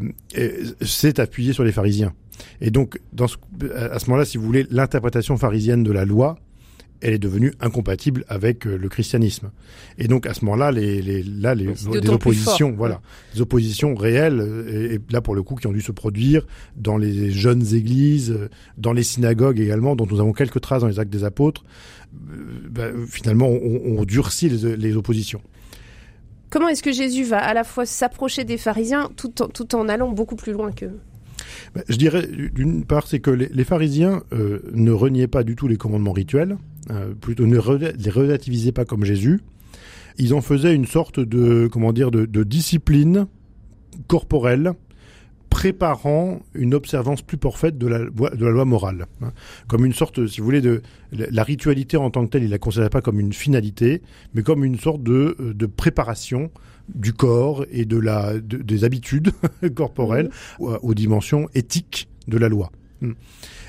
[0.83, 2.12] s'est appuyé sur les pharisiens.
[2.61, 3.37] Et donc, dans ce,
[3.74, 6.38] à ce moment-là, si vous voulez, l'interprétation pharisienne de la loi,
[7.00, 9.50] elle est devenue incompatible avec euh, le christianisme.
[9.98, 11.68] Et donc à ce moment-là, les, les, là, les,
[12.08, 13.00] oppositions, voilà,
[13.34, 16.96] les oppositions réelles, et, et, là pour le coup, qui ont dû se produire dans
[16.96, 18.36] les jeunes églises,
[18.76, 21.64] dans les synagogues également, dont nous avons quelques traces dans les Actes des Apôtres,
[22.12, 25.40] bah, finalement, on, on durcit les, les oppositions.
[26.50, 29.88] Comment est-ce que Jésus va à la fois s'approcher des pharisiens tout en, tout en
[29.88, 30.98] allant beaucoup plus loin qu'eux
[31.88, 35.76] je dirais, d'une part, c'est que les, pharisiens euh, ne reniaient pas du tout les
[35.76, 36.56] commandements rituels,
[36.90, 39.40] euh, plutôt ne les relativisaient pas comme Jésus.
[40.18, 43.26] Ils en faisaient une sorte de, comment dire, de discipline
[44.06, 44.72] corporelle
[45.50, 49.06] préparant une observance plus parfaite de la, de la loi morale.
[49.20, 49.32] Hein.
[49.66, 50.80] Comme une sorte, si vous voulez, de
[51.12, 54.00] la ritualité en tant que telle, il la considérait pas comme une finalité,
[54.32, 56.50] mais comme une sorte de, de préparation
[56.94, 59.32] du corps et de la, de, des habitudes
[59.74, 60.62] corporelles mmh.
[60.64, 62.70] aux, aux, dimensions éthiques de la loi.
[63.00, 63.12] Mmh.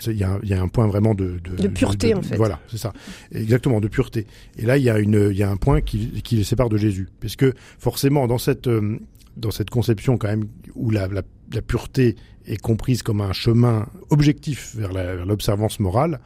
[0.07, 2.21] Il y, a, il y, a, un point vraiment de, de, de pureté, de, en
[2.21, 2.35] fait.
[2.35, 2.91] Voilà, c'est ça.
[3.31, 4.25] Exactement, de pureté.
[4.57, 6.69] Et là, il y a, une, il y a un point qui, qui les sépare
[6.69, 7.07] de Jésus.
[7.19, 7.45] Puisque
[7.77, 8.97] forcément, dans cette, euh,
[9.37, 11.21] dans cette conception quand même où la, la,
[11.53, 12.15] la pureté
[12.45, 14.91] est comprise comme un chemin objectif vers
[15.25, 16.19] l'observance morale,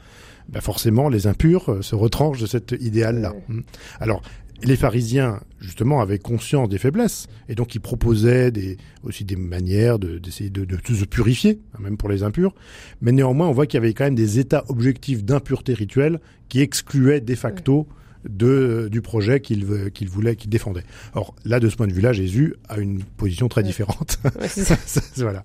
[0.50, 3.34] ben forcément, les impurs euh, se retranchent de cet idéal-là.
[3.34, 3.44] Ouais.
[3.48, 3.62] Mmh.
[4.00, 4.22] Alors,
[4.64, 10.00] les pharisiens, justement, avaient conscience des faiblesses, et donc ils proposaient des, aussi des manières
[10.00, 12.54] d'essayer de, de, de, se purifier, hein, même pour les impurs.
[13.02, 16.62] Mais néanmoins, on voit qu'il y avait quand même des états objectifs d'impureté rituelle qui
[16.62, 17.86] excluaient de facto ouais.
[18.30, 20.84] De, du projet qu'il qu voulait, qu'il défendait.
[21.14, 24.20] Or, là, de ce point de vue-là, Jésus a une position très différente.
[24.40, 24.48] Ouais,
[25.18, 25.44] voilà.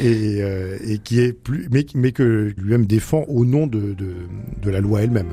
[0.00, 4.14] Et, euh, et, qui est plus, mais, mais que lui-même défend au nom de, de,
[4.62, 5.28] de la loi elle-même.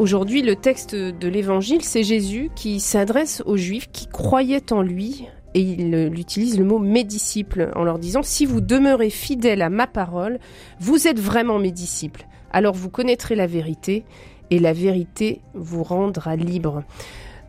[0.00, 5.26] Aujourd'hui, le texte de l'évangile, c'est Jésus qui s'adresse aux Juifs qui croyaient en lui
[5.52, 9.68] et il utilise le mot mes disciples en leur disant si vous demeurez fidèles à
[9.68, 10.38] ma parole,
[10.80, 12.26] vous êtes vraiment mes disciples.
[12.50, 14.06] Alors vous connaîtrez la vérité
[14.48, 16.82] et la vérité vous rendra libre.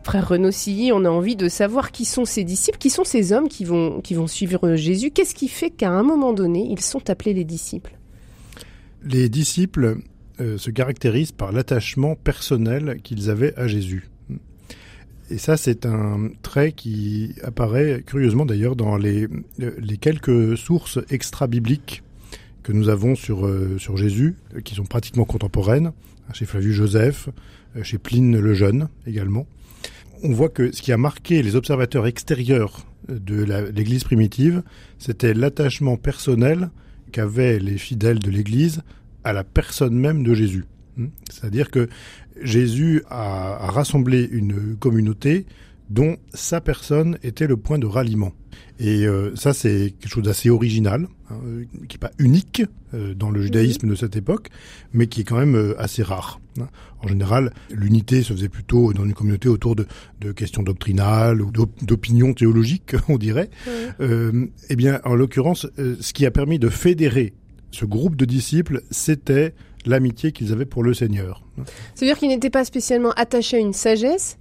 [0.02, 3.32] Frère Renaud Silly, on a envie de savoir qui sont ces disciples, qui sont ces
[3.32, 5.10] hommes qui vont, qui vont suivre Jésus.
[5.10, 7.96] Qu'est-ce qui fait qu'à un moment donné, ils sont appelés les disciples?
[9.02, 10.02] Les disciples,
[10.40, 14.08] euh, se caractérisent par l'attachement personnel qu'ils avaient à Jésus.
[15.30, 22.02] Et ça, c'est un trait qui apparaît curieusement d'ailleurs dans les, les quelques sources extra-bibliques
[22.62, 25.92] que nous avons sur, euh, sur Jésus, qui sont pratiquement contemporaines,
[26.32, 27.28] chez Flavius Joseph,
[27.76, 29.46] euh, chez Pline le Jeune également.
[30.22, 33.42] On voit que ce qui a marqué les observateurs extérieurs de
[33.74, 34.62] l'Église primitive,
[34.98, 36.70] c'était l'attachement personnel
[37.10, 38.82] qu'avaient les fidèles de l'Église
[39.24, 40.64] à la personne même de Jésus.
[40.96, 41.08] Hmm?
[41.30, 41.88] C'est-à-dire que
[42.40, 45.46] Jésus a, a, rassemblé une communauté
[45.90, 48.32] dont sa personne était le point de ralliement.
[48.78, 51.36] Et euh, ça, c'est quelque chose d'assez original, hein,
[51.88, 52.62] qui n'est pas unique
[52.94, 54.48] euh, dans le judaïsme de cette époque,
[54.92, 56.40] mais qui est quand même euh, assez rare.
[56.58, 56.68] Hein.
[57.00, 59.86] En général, l'unité se faisait plutôt dans une communauté autour de,
[60.20, 63.50] de questions doctrinales ou d'opinions théologiques, on dirait.
[64.00, 67.34] eh bien, en l'occurrence, ce qui a permis de fédérer
[67.72, 69.54] ce groupe de disciples, c'était
[69.84, 71.42] l'amitié qu'ils avaient pour le Seigneur.
[71.94, 74.38] C'est-à-dire qu'ils n'étaient pas spécialement attachés à une sagesse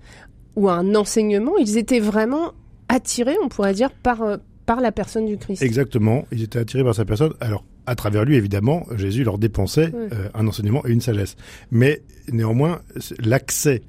[0.56, 2.54] ou à un enseignement, ils étaient vraiment
[2.90, 5.64] attirés, on pourrait dire, par, euh, par la personne du Christ.
[5.64, 7.34] Exactement, ils étaient attirés par sa personne.
[7.40, 11.36] Alors, à travers lui, évidemment, Jésus leur dépensait euh, un enseignement et une sagesse.
[11.72, 12.82] Mais néanmoins,
[13.20, 13.82] l'accès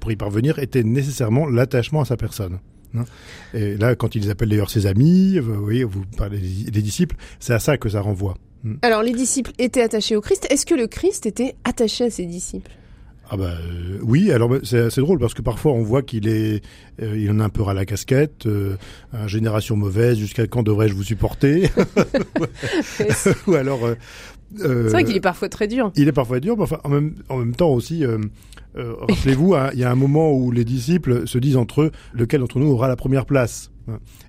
[0.00, 2.58] pour y parvenir était nécessairement l'attachement à sa personne.
[2.96, 3.04] Hein.
[3.54, 7.54] Et là, quand ils appellent d'ailleurs ses amis, vous voyez, vous parlez des disciples, c'est
[7.54, 8.34] à ça que ça renvoie.
[8.64, 8.74] Hmm.
[8.82, 10.46] Alors, les disciples étaient attachés au Christ.
[10.50, 12.70] Est-ce que le Christ était attaché à ses disciples?
[13.30, 16.62] Ah bah euh, oui, alors bah, c'est drôle parce que parfois on voit qu'il est,
[17.02, 18.76] euh, il en a un peu à la casquette, euh,
[19.26, 21.70] génération mauvaise, jusqu'à quand devrais-je vous supporter?
[23.46, 23.80] Ou alors.
[24.56, 25.92] c'est vrai qu'il est parfois très dur.
[25.94, 28.02] Il est parfois dur, mais enfin en même, en même temps aussi.
[28.74, 32.40] Rappelez-vous, hein, il y a un moment où les disciples se disent entre eux lequel
[32.40, 33.70] d'entre nous aura la première place?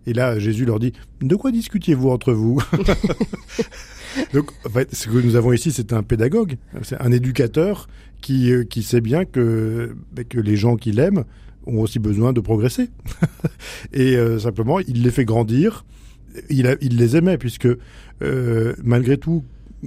[0.08, 2.62] Et là, Jésus leur dit De quoi discutiez-vous entre vous?
[4.34, 7.88] Donc, en fait, ce que nous avons ici, c'est un pédagogue, c'est un éducateur
[8.22, 11.24] qui, euh, qui sait bien que, ben, que les gens qu'il aime
[11.66, 12.90] ont aussi besoin de progresser.
[13.94, 15.86] et euh, simplement, il les fait grandir.
[16.50, 17.68] Il, a, il les aimait, puisque
[18.22, 19.44] euh, malgré tout,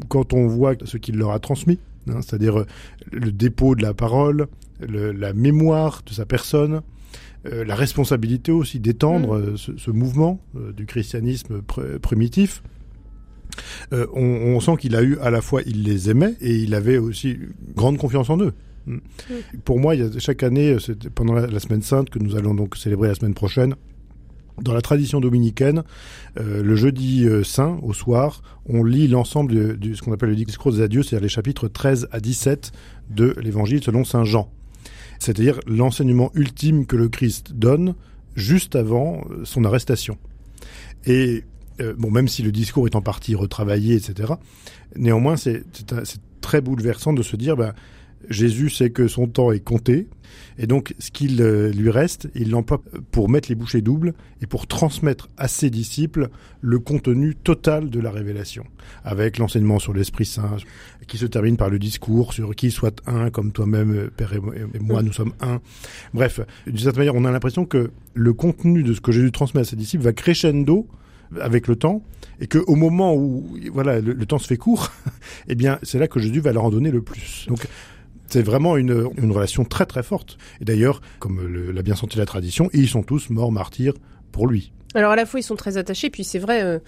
[0.09, 2.65] quand on voit ce qu'il leur a transmis, hein, c'est-à-dire
[3.11, 4.47] le dépôt de la parole,
[4.81, 6.83] le, la mémoire de sa personne,
[7.45, 9.57] la responsabilité aussi d'étendre mmh.
[9.57, 10.41] ce, ce, mouvement
[10.77, 11.61] du christianisme
[12.01, 12.63] primitif,
[13.93, 16.75] euh, on, on, sent qu'il a eu à la fois, il les aimait et il
[16.75, 17.39] avait aussi
[17.75, 18.53] grande confiance en eux.
[18.87, 18.99] Mm.
[19.65, 20.77] Pour moi, il y a, chaque année,
[21.15, 23.75] pendant la, semaine sainte que nous allons donc célébrer la semaine prochaine,
[24.61, 25.83] dans la tradition dominicaine,
[26.39, 30.37] euh, le jeudi euh, saint, au soir, on lit l'ensemble de, ce qu'on appelle le
[30.37, 32.73] discours des adieux, c'est-à-dire les chapitres 13 à 17
[33.11, 34.51] de l'évangile selon saint Jean.
[35.19, 37.95] C'est-à-dire l'enseignement ultime que le Christ donne
[38.35, 40.19] juste avant son arrestation.
[41.07, 41.45] Et
[41.81, 44.35] euh, bon, même si le discours est en partie retravaillé, etc.
[44.97, 45.65] Néanmoins, c'est
[46.41, 47.73] très bouleversant de se dire, ben,
[48.29, 50.09] Jésus sait que son temps est compté,
[50.59, 54.47] et donc ce qu'il euh, lui reste, il l'emploie pour mettre les bouchées doubles et
[54.47, 56.29] pour transmettre à ses disciples
[56.61, 58.65] le contenu total de la révélation,
[59.05, 60.57] avec l'enseignement sur l'Esprit Saint,
[61.09, 65.03] qui se termine par le discours sur qui soit un, comme toi-même, Père et moi,
[65.03, 65.61] nous sommes un.
[66.15, 69.63] Bref, d'une certaine manière, on a l'impression que le contenu de ce que Jésus transmet
[69.63, 70.87] à ses disciples va crescendo
[71.41, 72.03] avec le temps,
[72.41, 74.91] et que au moment où voilà le, temps se fait court,
[75.49, 77.47] eh bien c'est là que Jésus va leur en donner le plus.
[77.49, 77.67] Donc
[78.29, 80.39] c'est vraiment une, une, relation très très forte.
[80.61, 83.95] Et d'ailleurs, comme l'a bien senti la tradition, ils sont tous morts martyrs
[84.31, 84.73] pour lui.
[84.95, 86.79] Alors à la fois ils sont très attachés, puis c'est vrai, euh,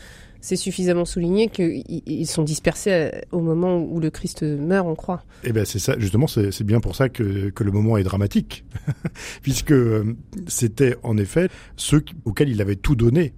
[0.40, 5.24] c'est suffisamment souligné qu'ils sont dispersés euh, au moment où le Christ meurt, on croit.
[5.42, 8.64] Eh bien c'est ça, justement, c'est bien pour ça que, que, le moment est dramatique,
[9.42, 13.32] puisque euh, c'était en effet ceux auxquels il avait tout donné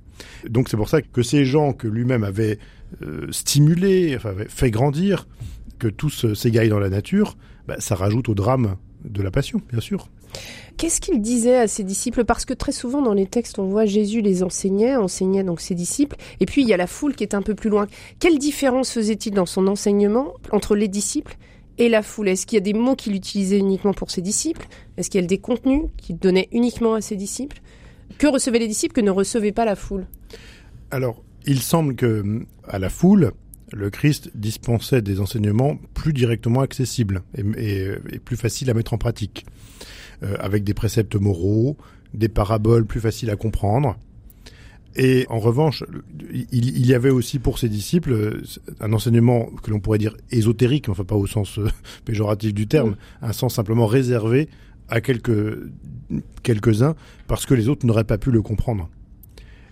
[0.48, 2.58] donc c'est pour ça que ces gens que lui-même avait
[3.02, 5.26] euh, stimulés, enfin, fait grandir,
[5.78, 9.80] que tous s'égaillent dans la nature, bah, ça rajoute au drame de la passion, bien
[9.80, 10.08] sûr.
[10.76, 12.24] Qu'est-ce qu'il disait à ses disciples?
[12.24, 15.74] Parce que très souvent dans les textes, on voit Jésus les enseignait, enseignait donc ses
[15.74, 17.86] disciples, et puis il y a la foule qui est un peu plus loin.
[18.18, 21.36] Quelle différence faisait-il dans son enseignement entre les disciples
[21.78, 22.28] et la foule?
[22.28, 24.66] Est-ce qu'il y a des mots qu'il utilisait uniquement pour ses disciples?
[24.96, 27.60] Est-ce qu'il y a des contenus qu'il donnait uniquement à ses disciples?
[28.18, 30.06] Que recevaient les disciples que ne recevait pas la foule
[30.90, 33.32] Alors, il semble que à la foule,
[33.72, 37.88] le Christ dispensait des enseignements plus directement accessibles et,
[38.24, 39.46] plus faciles à mettre en pratique,
[40.22, 41.76] euh, avec des préceptes moraux,
[42.14, 43.96] des paraboles plus faciles à comprendre.
[44.98, 45.84] Et en revanche,
[46.52, 48.40] il, y avait aussi pour ses disciples
[48.80, 51.68] un enseignement que l'on pourrait dire ésotérique, enfin pas au sens euh,
[52.04, 54.48] péjoratif du terme, un sens simplement réservé
[54.88, 55.58] à quelques
[56.42, 56.94] quelques-uns
[57.26, 58.88] parce que les autres n'auraient pas pu le comprendre.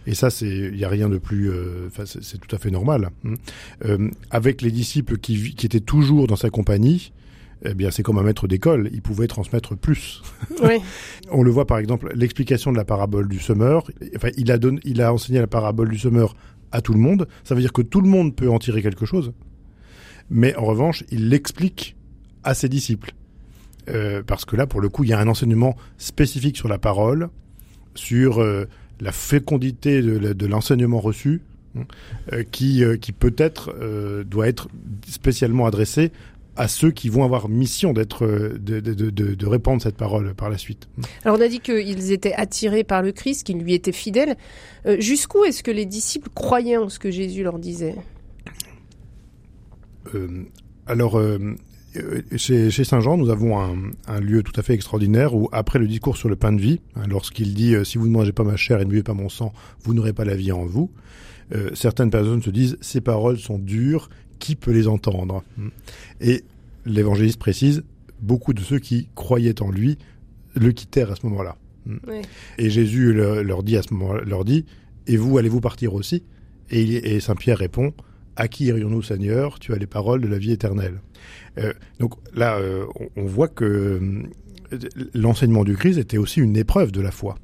[0.07, 3.11] Et ça, c'est il y a rien de plus, euh, c'est tout à fait normal.
[3.24, 3.35] Hein.
[3.87, 7.12] Euh, avec les disciples qui, qui étaient toujours dans sa compagnie,
[7.64, 10.22] eh bien, c'est comme un maître d'école, il pouvait transmettre plus.
[10.62, 10.81] Oui.
[11.31, 13.85] On le voit par exemple, l'explication de la parabole du semeur.
[14.14, 16.35] Enfin, il a donné, il a enseigné la parabole du semeur
[16.72, 17.27] à tout le monde.
[17.44, 19.33] Ça veut dire que tout le monde peut en tirer quelque chose.
[20.29, 21.96] Mais en revanche, il l'explique
[22.42, 23.14] à ses disciples.
[23.88, 26.79] Euh, parce que là, pour le coup, il y a un enseignement spécifique sur la
[26.79, 27.29] parole,
[27.94, 28.66] sur euh,
[29.01, 31.42] la fécondité de, l'enseignement reçu,
[31.77, 31.83] hein,
[32.33, 33.75] euh, qui, qui peut-être
[34.25, 34.68] doit être
[35.07, 36.12] spécialement adressé
[36.57, 40.51] à ceux qui vont avoir mission d'être de, de, de, de, répandre cette parole par
[40.51, 40.88] la suite.
[41.25, 44.37] Alors on a dit qu'ils étaient attirés par le Christ, qu'ils lui étaient fidèles.
[44.87, 47.97] Euh, jusqu'où est-ce que les disciples croyaient en ce que Jésus leur disait?
[50.14, 50.44] Euh,
[50.87, 51.57] Alors euh,
[52.37, 53.76] chez, chez, Saint Jean, nous avons un,
[54.07, 56.80] un, lieu tout à fait extraordinaire où après le discours sur le pain de vie,
[56.96, 59.28] hein, lorsqu'il dit si vous ne mangez pas ma chair et ne buvez pas mon
[59.28, 59.52] sang,
[59.83, 60.90] vous n'aurez pas la vie en vous.
[61.74, 65.44] certaines personnes se disent ces paroles sont dures qui peut les entendre?
[66.20, 66.44] Et
[66.85, 67.85] l'évangéliste précise,
[68.20, 69.98] beaucoup de ceux qui croyaient en lui
[70.54, 71.57] le quittèrent à ce moment-là.
[72.59, 74.64] Et Jésus leur dit à ce moment leur dit,
[75.07, 76.22] et vous allez-vous partir aussi?
[76.70, 77.92] Et, Saint Pierre répond,
[78.37, 79.59] à qui irions-nous Seigneur?
[79.59, 81.00] Tu as les paroles de la vie éternelle.
[81.59, 84.23] Euh, donc là, euh, on, voit que euh,
[85.15, 87.37] l'enseignement du Christ était aussi une épreuve de la foi.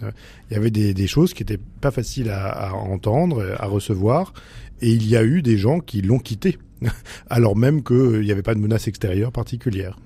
[0.00, 4.32] Il y avait des, choses qui n'étaient pas faciles à, à, entendre, à recevoir,
[4.80, 6.56] et il y a eu des gens qui l'ont quitté,
[7.28, 9.98] alors même qu'il n'y avait pas de menace extérieure particulière.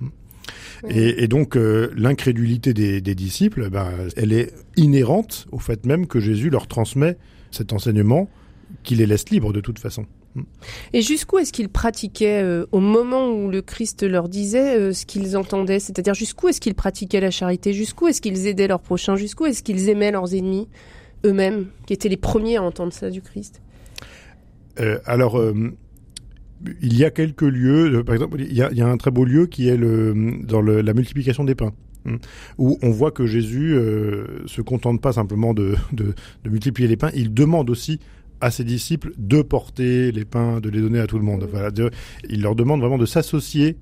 [0.89, 6.07] Et, et, donc euh, l'incrédulité des, des, disciples, ben, elle est inhérente au fait même
[6.07, 7.17] que Jésus leur transmet
[7.51, 8.29] cet enseignement
[8.83, 10.05] qui les laisse libres de toute façon.
[10.93, 15.05] Et jusqu'où est-ce qu'ils pratiquaient euh, au moment où le Christ leur disait euh, ce
[15.05, 15.79] qu'ils entendaient?
[15.79, 17.73] C'est-à-dire jusqu'où est-ce qu'ils pratiquaient la charité?
[17.73, 19.15] Jusqu'où est-ce qu'ils aidaient leurs prochains?
[19.15, 20.67] Jusqu'où est-ce qu'ils aimaient leurs ennemis
[21.25, 23.61] eux-mêmes, qui étaient les premiers à entendre ça du Christ?
[24.79, 25.39] Euh, alors,
[26.81, 29.69] il y a quelques lieux, par exemple, il y, a, un très beau lieu qui
[29.69, 31.73] est le, dans la multiplication des pains.
[32.05, 32.17] Hein,
[32.57, 35.75] où on voit que Jésus euh, se contente pas simplement de,
[36.45, 37.99] multiplier les pains, il demande aussi
[38.43, 41.47] à ses disciples de porter les pains, de les donner à tout le monde.
[41.49, 41.89] Voilà, de,
[42.29, 43.77] il leur demande vraiment de s'associer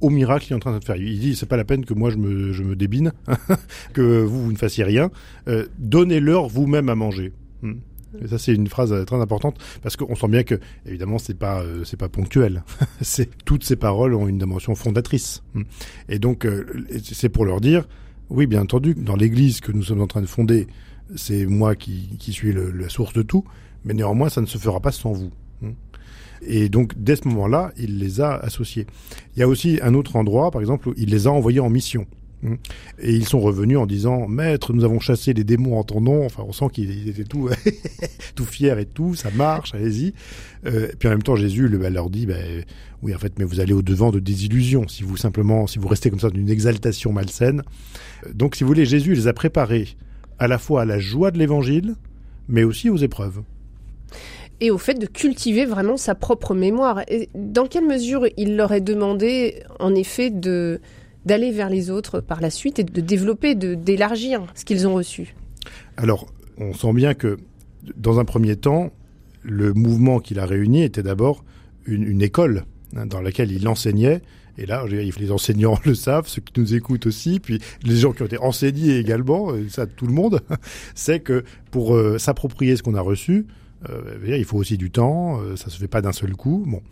[0.00, 0.96] au miracle qu'il est en train de faire.
[0.96, 3.12] Il dit c'est pas la peine que moi je me, je me débine,
[3.92, 5.12] que vous, vous ne fassiez rien.
[5.46, 7.32] Euh, Donnez-leur vous-même à manger.
[7.62, 7.74] Hein.
[8.20, 11.62] Et ça, c'est une phrase très importante parce qu'on sent bien que, évidemment, c'est pas
[11.62, 12.64] euh, c'est pas ponctuel.
[13.00, 15.44] c'est toutes ces paroles ont une dimension fondatrice.
[16.08, 16.64] Et donc, euh,
[17.00, 17.86] c'est pour leur dire,
[18.28, 20.66] oui, bien entendu, dans l'Église que nous sommes en train de fonder,
[21.14, 23.44] c'est moi qui, qui suis le, la source de tout,
[23.84, 25.30] mais néanmoins, ça ne se fera pas sans vous.
[26.42, 28.86] Et donc, dès ce moment-là, il les a associés.
[29.36, 31.68] Il y a aussi un autre endroit, par exemple, où il les a envoyés en
[31.68, 32.06] mission.
[32.42, 32.54] Mmh.
[33.00, 36.24] Et ils sont revenus en disant Maître, nous avons chassé les démons en ton nom.
[36.24, 37.50] Enfin, on sent qu'ils étaient tout,
[38.34, 40.14] tout fiers et tout, ça marche, allez-y.
[40.64, 42.34] Euh, puis en même temps, Jésus bah, leur dit bah,
[43.02, 46.08] Oui, en fait, mais vous allez au-devant de désillusions si vous simplement, si vous restez
[46.08, 47.62] comme ça d'une exaltation malsaine.
[48.32, 49.88] Donc, si vous voulez, Jésus les a préparés
[50.38, 51.96] à la fois à la joie de l'évangile,
[52.48, 53.42] mais aussi aux épreuves
[54.60, 57.02] et au fait de cultiver vraiment sa propre mémoire.
[57.34, 60.80] Dans quelle mesure il leur est demandé, en effet, de
[61.26, 64.94] d'aller vers les autres par la suite et de développer, de d'élargir ce qu'ils ont
[64.94, 65.34] reçu?
[65.96, 67.38] Alors, on sent bien que
[67.96, 68.90] dans un premier temps,
[69.42, 71.44] le mouvement qu'il a réuni était d'abord
[71.86, 72.64] une, école
[72.96, 74.20] hein, dans laquelle il enseignait.
[74.58, 78.22] Et là, les enseignants le savent, ceux qui nous écoutent aussi, puis les gens qui
[78.22, 80.40] ont été enseignés également, ça tout le monde,
[80.94, 83.46] c'est que pour euh, s'approprier ce qu'on a reçu,
[84.26, 86.64] il faut aussi du temps, euh, ça se fait pas d'un seul coup.
[86.66, 86.82] Bon,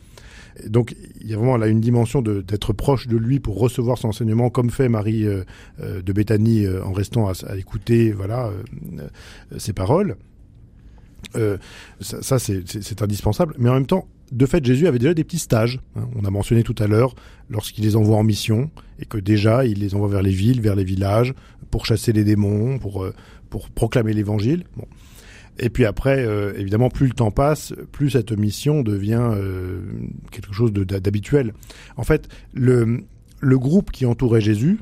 [0.67, 4.09] donc il y a vraiment là une dimension d'être proche de lui pour recevoir son
[4.09, 5.45] enseignement, comme fait Marie euh,
[5.81, 9.09] euh de Béthanie euh, en restant à, à, écouter voilà euh,
[9.59, 10.17] ses paroles.
[11.35, 13.55] ça, ça c'est indispensable.
[13.59, 15.81] Mais en même temps, de fait, Jésus avait déjà des petits stages.
[15.97, 16.09] Hein.
[16.17, 17.15] On a mentionné tout à l'heure
[17.49, 18.71] lorsqu'il les envoie en mission
[19.01, 21.35] et que déjà il les envoie vers les villes, vers les villages
[21.71, 23.07] pour chasser les démons, pour
[23.51, 24.65] pour proclamer l'évangile.
[24.77, 24.87] Bon.
[25.59, 29.81] Et puis après, euh, évidemment, plus le temps passe, plus cette mission devient euh,
[30.31, 31.53] quelque chose d'habituel.
[31.97, 33.05] En fait, le,
[33.41, 34.79] le groupe qui entourait Jésus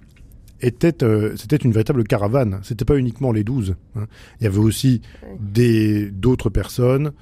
[0.60, 2.60] était, euh, c'était une véritable caravane.
[2.62, 3.76] C'était pas uniquement les douze.
[3.94, 4.06] Hein.
[4.40, 5.02] Il y avait aussi
[5.40, 7.12] des d'autres personnes,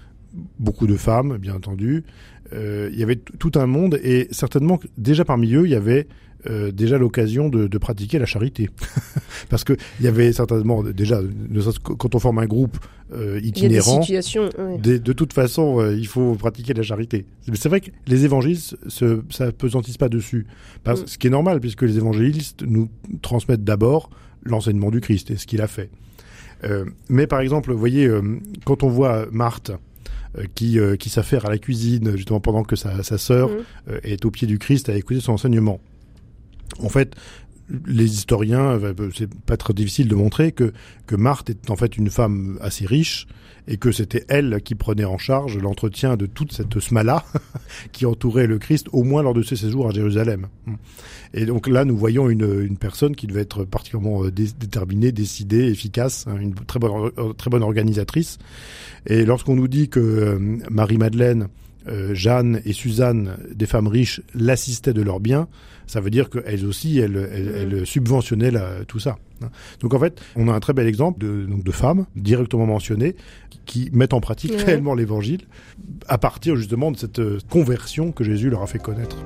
[0.58, 2.04] beaucoup de femmes, bien entendu.
[2.52, 6.06] Euh, il y avait tout un monde et certainement déjà parmi eux, il y avait
[6.46, 8.68] euh, déjà l'occasion de, de, pratiquer la charité.
[9.48, 11.20] Parce qu'il y avait certainement déjà,
[11.82, 12.76] quand on forme un groupe
[13.14, 14.78] euh, itinérant, oui.
[14.78, 17.24] de, de, toute façon, euh, il faut pratiquer la charité.
[17.54, 20.46] C'est vrai que les évangélistes se, ça pesantissent pas dessus.
[20.82, 21.06] Parce, mm.
[21.06, 22.90] Ce qui est normal, puisque les évangélistes nous
[23.22, 24.10] transmettent d'abord
[24.42, 25.90] l'enseignement du Christ et ce qu'il a fait.
[27.10, 28.10] Mais par exemple, vous voyez,
[28.64, 29.72] quand on voit Marthe,
[30.54, 33.90] qui, qui s'affaire à la cuisine justement pendant que sa, sa sœur mmh.
[34.02, 35.78] est au pied du Christ à écouter son enseignement.
[36.80, 37.14] En fait,
[37.86, 40.72] les historiens, euh, c'est pas très difficile de montrer que,
[41.06, 43.26] que Marthe est en fait une femme assez riche
[43.66, 47.24] et que c'était elle qui prenait en charge l'entretien de toute cette smala
[47.92, 50.48] qui entourait le Christ, au moins lors de ses séjours à Jérusalem.
[51.32, 55.12] Et donc là, nous voyons une, une personne qui devait être particulièrement euh, dé déterminée,
[55.12, 58.38] décidée, efficace, hein, une très bonne, très bonne organisatrice.
[59.06, 61.48] Et lorsqu'on nous dit que euh, Marie-Madeleine
[61.88, 65.48] euh, Jeanne et Suzanne, des femmes riches, l'assistaient de leurs biens,
[65.86, 68.52] ça veut dire qu'elles aussi, elles, elles, subventionnaient
[68.88, 69.16] tout ça.
[69.42, 69.50] Hein.
[69.80, 73.16] Donc en fait, on a un très bel exemple de, donc de femmes directement mentionnées
[73.66, 75.42] qui, mettent en pratique réellement l'évangile
[76.08, 79.16] à partir justement de cette euh, conversion que Jésus leur a fait connaître.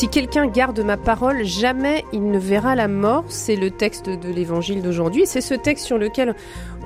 [0.00, 3.26] Si quelqu'un garde ma parole, jamais il ne verra la mort.
[3.28, 5.24] C'est le texte de l'évangile d'aujourd'hui.
[5.26, 6.34] C'est ce texte sur lequel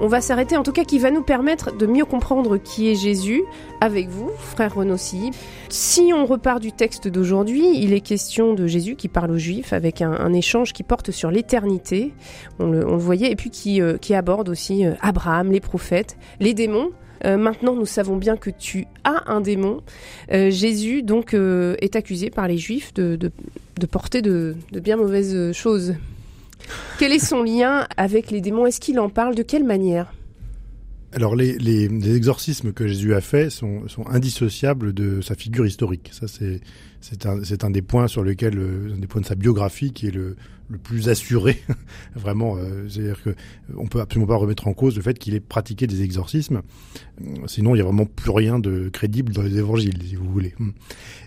[0.00, 2.96] on va s'arrêter, en tout cas qui va nous permettre de mieux comprendre qui est
[2.96, 3.44] Jésus
[3.80, 5.30] avec vous, frère Renossi.
[5.68, 9.72] Si on repart du texte d'aujourd'hui, il est question de Jésus qui parle aux Juifs
[9.72, 12.14] avec un, échange qui porte sur l'éternité,
[12.58, 16.90] on le, voyait, et puis qui, euh, aborde aussi euh, Abraham, les prophètes, les démons.
[17.24, 19.80] Euh, maintenant, nous savons bien que tu as un démon.
[20.32, 23.30] Euh, Jésus, donc, euh, est accusé par les Juifs de,
[23.90, 25.94] porter de, bien mauvaises choses.
[26.98, 28.66] Quel est son lien avec les démons?
[28.66, 29.34] Est-ce qu'il en parle?
[29.34, 30.12] De quelle manière?
[31.14, 36.10] Alors les, exorcismes que Jésus a faits sont, indissociables de sa figure historique.
[36.12, 38.58] Ça c'est un, des points sur lesquels
[38.94, 40.36] un des points de sa biographie qui est le,
[40.68, 41.60] le plus assuré,
[42.14, 42.56] vraiment.
[42.56, 43.34] Euh, c'est-à-dire que
[43.76, 46.62] on peut absolument pas remettre en cause le fait qu'il ait pratiqué des exorcismes.
[47.46, 50.54] Sinon, il y a vraiment plus rien de crédible dans les évangiles, si vous voulez.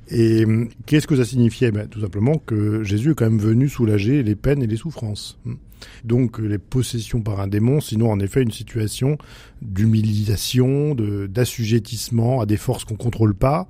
[0.09, 0.45] Et
[0.85, 1.71] qu'est-ce que ça signifiait?
[1.71, 5.39] Ben, Tout simplement que Jésus est quand même venu soulager les peines et les souffrances.
[6.03, 9.17] Donc les possessions par un démon, sinon en effet une situation
[9.61, 13.67] d'humiliation, d'assujettissement à des forces qu'on contrôle pas,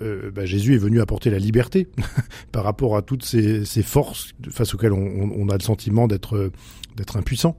[0.00, 1.88] euh, bah, Jésus est venu apporter la liberté
[2.52, 6.50] par rapport à toutes ces, forces face auxquelles on, a le sentiment d'être
[6.96, 7.56] d'être impuissant.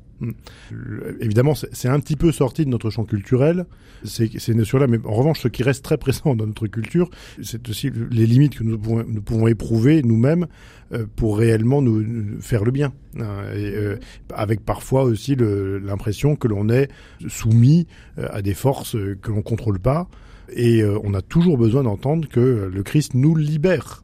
[1.22, 3.66] Évidemment, c'est un petit peu sorti de notre champ culturel,
[4.04, 7.10] ces notions-là, mais en revanche, ce qui reste très présent dans notre culture,
[7.42, 10.48] c'est aussi les limites que nous pouvons, éprouver nous-mêmes
[10.94, 13.98] euh, pour réellement nous, faire le bien, hein, euh,
[14.34, 16.90] avec parfois aussi l'impression que l'on est
[17.28, 20.08] soumis à des forces que l'on contrôle pas.
[20.52, 24.04] Et euh, on a toujours besoin d'entendre que le Christ nous libère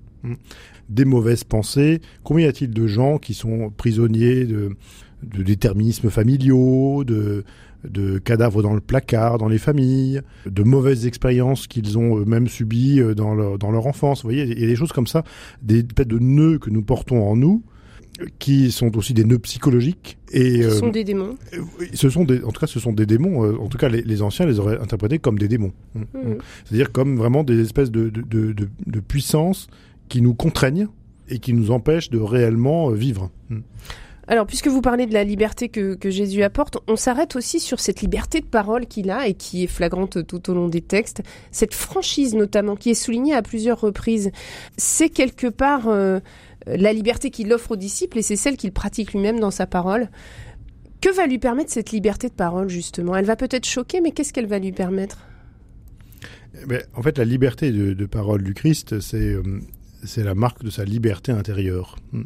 [0.90, 2.02] des mauvaises pensées.
[2.24, 4.76] Combien y a-t-il de gens qui sont prisonniers de,
[5.24, 7.44] de déterminismes familiaux, de,
[7.84, 13.00] de cadavres dans le placard, dans les familles, de mauvaises expériences qu'ils ont eux-mêmes subies
[13.00, 14.24] euh, dans leur, dans leur enfance.
[14.24, 15.24] Vous voyez, il y a des choses comme ça,
[15.62, 17.64] des espèces de nœuds que nous portons en nous,
[18.40, 20.18] qui sont aussi des nœuds psychologiques.
[20.32, 21.36] Et, ce sont euh, des démons.
[21.94, 23.44] Ce sont des, en tout cas, ce sont des démons.
[23.46, 25.74] Euh, en tout cas, les, anciens les auraient interprétés comme des démons.
[25.94, 26.00] Mmh.
[26.00, 26.36] Mmh.
[26.66, 29.68] C'est-à-dire comme vraiment des espèces de, de, de, de, puissances
[30.08, 30.88] qui nous contraignent
[31.28, 33.32] et qui nous empêchent de réellement euh, vivre.
[33.50, 33.60] Mmh.
[34.28, 38.02] Alors, puisque vous parlez de la liberté que, Jésus apporte, on s'arrête aussi sur cette
[38.02, 41.22] liberté de parole qu'il a et qui est flagrante tout au long des textes,
[41.52, 44.32] cette franchise notamment, qui est soulignée à plusieurs reprises.
[44.78, 45.88] C'est quelque part
[46.66, 50.10] la liberté qu'il offre aux disciples et c'est celle qu'il pratique lui-même dans sa parole.
[51.02, 53.16] Que va lui permettre cette liberté de parole, justement?
[53.16, 55.28] Elle va peut-être choquer, mais qu'est-ce qu'elle va lui permettre?
[56.56, 59.44] Eh En fait, la liberté de, parole du Christ, c'est euh,
[60.04, 61.98] c'est la marque de sa liberté intérieure.
[62.12, 62.24] Hmm.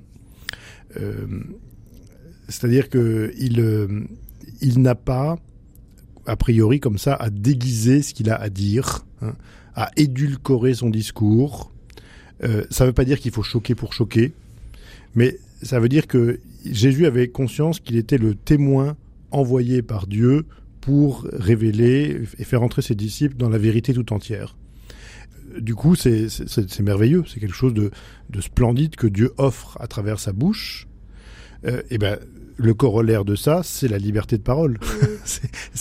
[0.98, 1.28] Euh,
[2.50, 4.04] c'est-à-dire que il, euh,
[4.62, 5.38] il n'a pas,
[6.26, 9.34] a priori, comme ça, à déguiser ce qu'il a à dire, hein,
[9.76, 11.72] à édulcorer son discours,
[12.44, 14.34] euh, ça ne veut pas dire qu'il faut choquer pour choquer,
[15.16, 18.96] mais ça veut dire que Jésus avait conscience qu'il était le témoin
[19.32, 20.46] envoyé par Dieu
[20.82, 24.56] pour révéler et faire entrer ses disciples dans la vérité tout entière.
[25.58, 26.28] Du coup, c'est
[26.82, 27.92] merveilleux, c'est quelque chose de,
[28.40, 30.88] splendide que Dieu offre à travers sa bouche.
[31.66, 32.18] Euh, et ben,
[32.60, 34.80] le corollaire de ça, c'est la liberté de parole.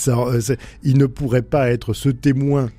[0.06, 0.40] Euh,
[0.82, 2.70] il ne pourrait pas être ce témoin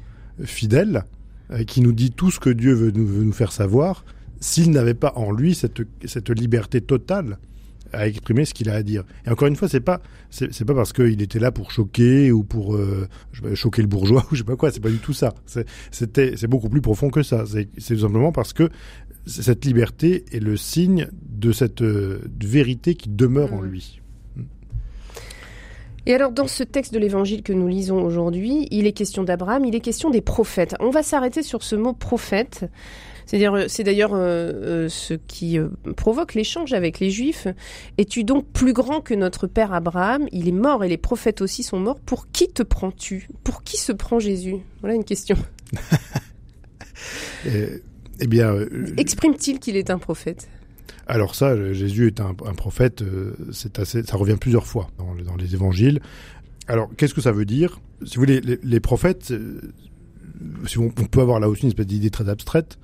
[0.44, 1.04] fidèle
[1.52, 4.06] euh, qui nous dit tout ce que Dieu veut nous, faire savoir,
[4.40, 7.38] s'il n'avait pas en lui cette, cette liberté totale
[7.92, 9.04] à exprimer ce qu'il a à dire.
[9.26, 12.44] Et encore une fois, c'est pas c'est pas parce qu'il était là pour choquer ou
[12.44, 13.08] pour euh,
[13.56, 14.72] choquer le bourgeois ou je sais pas quoi.
[14.72, 15.34] C'est pas du tout ça.
[15.92, 17.46] C'était c'est beaucoup plus profond que ça.
[17.46, 18.70] C'est tout simplement parce que
[19.30, 23.66] cette liberté est le signe de cette euh, vérité qui demeure en mmh.
[23.66, 24.02] lui.
[26.06, 29.64] Et alors, dans ce texte de l'évangile que nous lisons aujourd'hui, il est question d'Abraham,
[29.66, 30.76] il est question des prophètes.
[30.80, 32.66] On va s'arrêter sur ce mot prophète.
[33.28, 33.38] C'est
[33.84, 37.48] d'ailleurs euh, euh, ce qui euh, provoque l'échange avec les Juifs.
[38.00, 40.28] Es-tu donc plus grand que notre père Abraham?
[40.32, 42.00] Il est mort et les prophètes aussi sont morts.
[42.00, 43.30] Pour qui te prends-tu?
[43.44, 44.56] Pour qui se prend Jésus?
[44.82, 45.38] Voilà une question.
[48.20, 48.56] eh bien,
[48.98, 50.50] exprime-t-il qu'il est un prophète?
[51.10, 55.56] Alors ça, Jésus est un, prophète, euh, c'est assez, ça revient plusieurs fois dans, les
[55.56, 56.02] évangiles.
[56.68, 57.82] Alors, qu'est-ce que ça veut dire?
[58.06, 59.60] Si vous voulez, les, prophètes, euh,
[60.68, 62.78] si on, peut avoir là aussi une espèce d'idée très abstraite.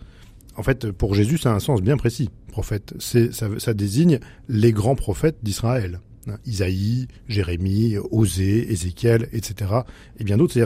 [0.57, 2.31] En fait, pour Jésus, ça a un sens bien précis.
[2.47, 4.19] Prophète, c'est ça, ça désigne
[4.49, 5.99] les grands prophètes d'Israël.
[6.27, 9.71] Hein, Isaïe, Jérémie, Osée, Ézéchiel, etc.
[10.17, 10.57] et bien d'autres.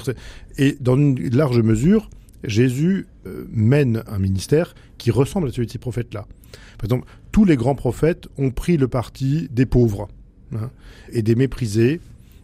[0.57, 2.09] Et dans une large mesure,
[2.44, 6.28] Jésus euh, mène un ministère qui ressemble à celui de ces prophètes-là.
[6.78, 10.08] Par exemple, tous les grands prophètes ont pris le parti des pauvres
[10.56, 10.72] hein,
[11.12, 12.00] et des méprisés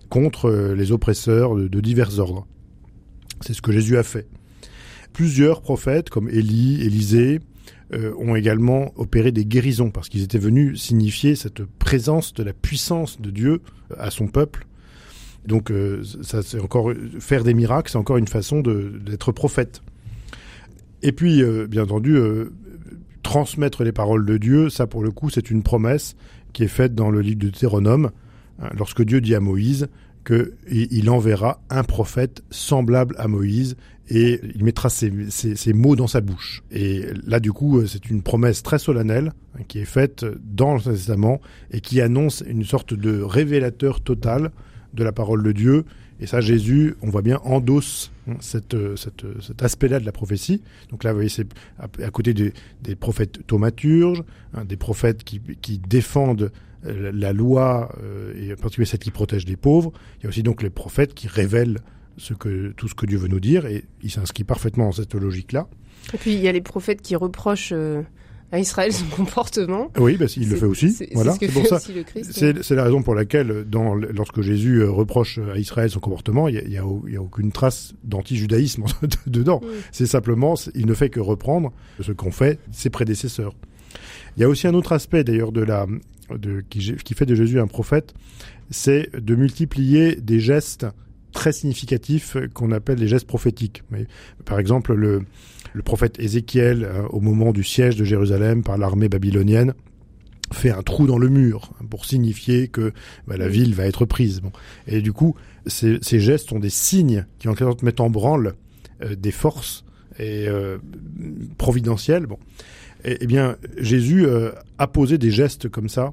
[0.10, 2.46] contre euh, les oppresseurs de, divers ordres.
[3.41, 4.28] C'est ce que Jésus a fait.
[5.14, 7.39] Plusieurs prophètes, comme Élie, Élisée,
[7.93, 12.54] euh, ont également opéré des guérisons parce qu'ils étaient venus signifier cette présence de la
[12.54, 13.62] puissance de Dieu
[13.98, 14.66] à son peuple.
[15.48, 15.72] Donc,
[16.22, 19.82] ça, c'est encore faire des miracles, c'est encore une façon d'être prophète.
[21.06, 22.52] Et puis, euh, bien entendu, euh,
[23.22, 26.16] transmettre les paroles de Dieu, ça pour le coup, c'est une promesse
[26.52, 28.10] qui est faite dans le livre de Théronome,
[28.60, 29.88] hein, lorsque Dieu dit à Moïse
[30.26, 33.76] qu'il enverra un prophète semblable à Moïse
[34.10, 35.12] et il mettra ses,
[35.74, 36.64] mots dans sa bouche.
[36.72, 40.74] Et là, du coup, euh, c'est une promesse très solennelle hein, qui est faite dans
[40.74, 41.39] le Testament
[41.70, 44.50] et qui annonce une sorte de révélateur total
[44.96, 45.86] de la parole de Dieu
[46.20, 50.62] et ça, Jésus, on voit bien, endosse hein, cette, cet aspect-là de la prophétie.
[50.89, 54.24] Donc là, vous voyez, c'est à, côté des, prophètes thaumaturges,
[54.54, 55.41] hein, des prophètes qui,
[55.80, 56.52] défendent
[56.86, 59.91] euh, la loi, euh, et en particulier celle qui protège les pauvres.
[60.20, 61.80] Il y a aussi donc les prophètes qui révèlent
[62.18, 65.68] tout ce que Dieu veut nous dire, et il s'inscrit parfaitement dans cette logique-là.
[66.14, 67.74] Et puis il y a les prophètes qui reprochent...
[67.74, 68.04] Euh,
[68.56, 69.91] à Israël son comportement.
[69.97, 70.95] Oui, bah, il le fait aussi.
[71.14, 71.80] Voilà, c'est pour ça.
[71.80, 76.64] C'est la raison pour laquelle, dans, lorsque Jésus euh, reproche à Israël son comportement, il
[76.68, 78.86] n'y a, a, aucune trace d'anti-judaïsme
[79.28, 79.62] dedans.
[79.91, 83.56] C'est simplement, il ne fait que reprendre ce qu'ont fait ses prédécesseurs.
[84.38, 85.86] Il y a aussi un autre aspect d'ailleurs de la,
[86.34, 88.14] de, qui, qui fait de Jésus un prophète,
[88.70, 90.86] c'est de multiplier des gestes
[91.34, 93.84] très significatifs qu'on appelle les gestes prophétiques.
[94.45, 95.24] Par exemple, le,
[95.76, 99.73] le prophète Ézéchiel, euh, au moment du siège de Jérusalem par l'armée babylonienne,
[100.53, 102.93] fait un trou dans le mur pour signifier que
[103.28, 104.39] bah, la ville va être prise.
[104.39, 104.53] Bon.
[104.88, 108.53] Et du coup, ces, gestes sont des signes qui en quelque sorte mettent en branle
[109.03, 109.84] euh, des forces
[110.17, 110.78] et euh,
[111.57, 112.26] providentielles.
[112.26, 112.38] Bon.
[113.03, 114.26] Et, eh bien, Jésus
[114.78, 116.11] a posé des gestes comme ça.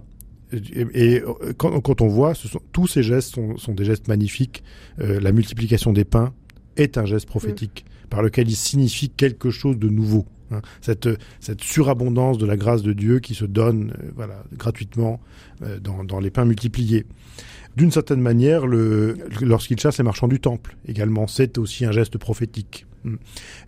[0.53, 1.23] Et,
[1.57, 4.63] quand, on voit, ce sont, tous ces gestes sont, des gestes magnifiques.
[4.99, 6.35] la multiplication des pains
[6.77, 10.27] est un geste prophétique par lequel il signifie quelque chose de nouveau.
[10.51, 10.61] Hein.
[10.83, 11.09] Cette,
[11.63, 15.19] surabondance de la grâce de Dieu qui se donne euh, gratuitement
[15.63, 17.07] euh, dans, les pains multipliés.
[17.75, 22.85] D'une certaine manière, lorsqu'il chasse les marchands du temple, également, c'est aussi un geste prophétique.
[23.07, 23.13] Hein.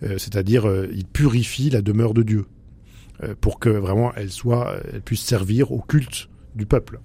[0.03, 2.45] Euh, c'est-à-dire, il purifie la demeure de Dieu
[3.41, 7.01] pour que vraiment elle soit, elle puisse servir au culte du peuple.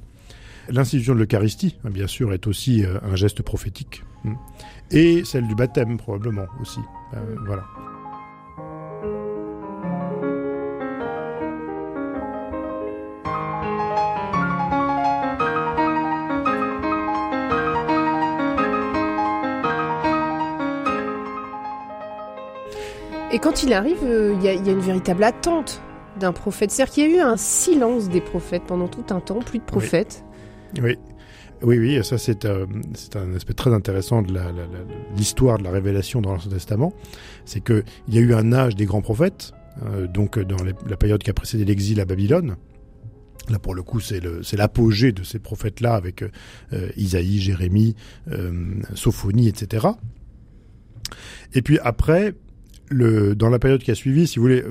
[0.70, 4.04] L'institution de l'Eucharistie, bien sûr, est aussi un geste prophétique.
[4.92, 6.80] Et celle du baptême, probablement aussi.
[7.14, 7.64] Euh, voilà.
[23.32, 25.82] Et quand il arrive, euh, il y, a une véritable attente
[26.20, 26.72] d'un prophète.
[26.72, 29.64] C'est-à-dire qu'il y a eu un silence des prophètes pendant tout un temps, plus de
[29.64, 30.26] prophètes.
[30.82, 30.98] Oui.
[31.62, 32.66] Oui, oui, ça c'est euh,
[33.16, 34.34] un aspect très intéressant de
[35.18, 36.94] l'histoire de la révélation dans l'Ancien Testament.
[37.44, 39.52] C'est qu'il y a eu un âge des grands prophètes,
[39.86, 42.56] euh, donc dans la période qui a précédé l'exil à Babylone.
[43.50, 44.22] Là, pour le coup, c'est
[44.56, 47.96] l'apogée de ces prophètes-là avec euh, Isaïe, Jérémie,
[48.94, 49.88] Sophonie, etc.
[51.54, 52.36] Et puis après,
[52.92, 54.64] dans la période qui a suivi, si vous voulez,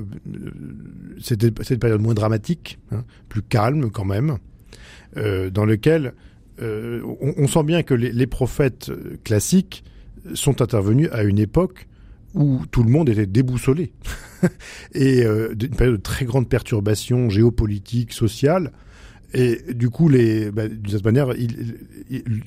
[1.21, 4.37] c'était une période moins dramatique, hein, plus calme quand même,
[5.15, 6.13] dans lequel
[6.61, 7.01] euh,
[7.37, 9.83] on, sent bien que les, prophètes euh, classiques
[10.33, 11.87] sont intervenus à une époque
[12.33, 13.93] où tout le monde était déboussolé
[14.93, 18.73] et euh, une période de très grande perturbation géopolitique, sociale.
[19.33, 21.33] Et du coup, les, bah, d'une certaine manière,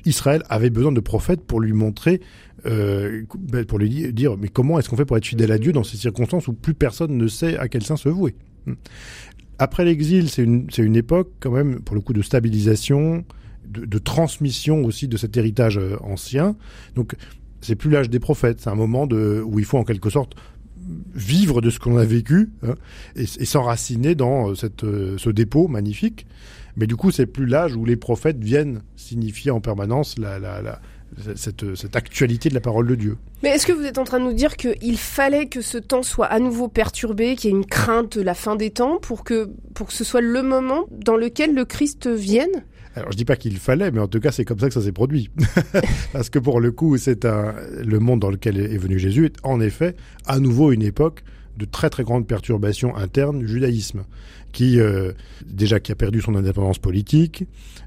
[0.05, 2.21] Israël avait besoin de prophètes pour lui montrer,
[2.65, 5.85] bah, pour lui dire, mais comment est-ce qu'on fait pour être fidèle à Dieu dans
[5.85, 8.35] ces circonstances où plus personne ne sait à quel sein se vouer?
[9.59, 13.25] Après l'exil, c'est une, une époque quand même, pour le coup, de stabilisation,
[13.73, 16.57] de, transmission aussi de cet héritage euh, ancien.
[16.95, 17.15] Donc,
[17.61, 20.35] c'est plus l'âge des prophètes, c'est un moment où il faut en quelque sorte
[21.15, 22.75] vivre de ce qu'on a vécu hein,
[23.15, 26.27] et, s'enraciner dans euh, cette, euh, ce dépôt magnifique.
[26.77, 30.17] Mais du coup, c'est plus l'âge où les prophètes viennent signifier en permanence
[31.37, 33.19] cette, cette, actualité de la parole de Dieu.
[33.43, 36.03] Mais est-ce que vous êtes en train de nous dire qu'il fallait que ce temps
[36.03, 39.25] soit à nouveau perturbé, qu'il y ait une crainte de la fin des temps pour
[39.25, 42.65] que, pour que ce soit le moment dans lequel le Christ vienne?
[42.95, 44.83] Alors je dis pas qu'il fallait, mais en tout cas c'est comme ça que ça
[44.83, 45.31] s'est produit.
[46.13, 49.37] Parce que pour le coup, c'est un le monde dans lequel est venu Jésus est
[49.43, 51.25] en effet à nouveau une époque
[51.57, 54.05] de très très grandes perturbations internes du judaïsme,
[54.53, 55.13] qui euh,
[55.47, 57.45] déjà qui a perdu son indépendance politique,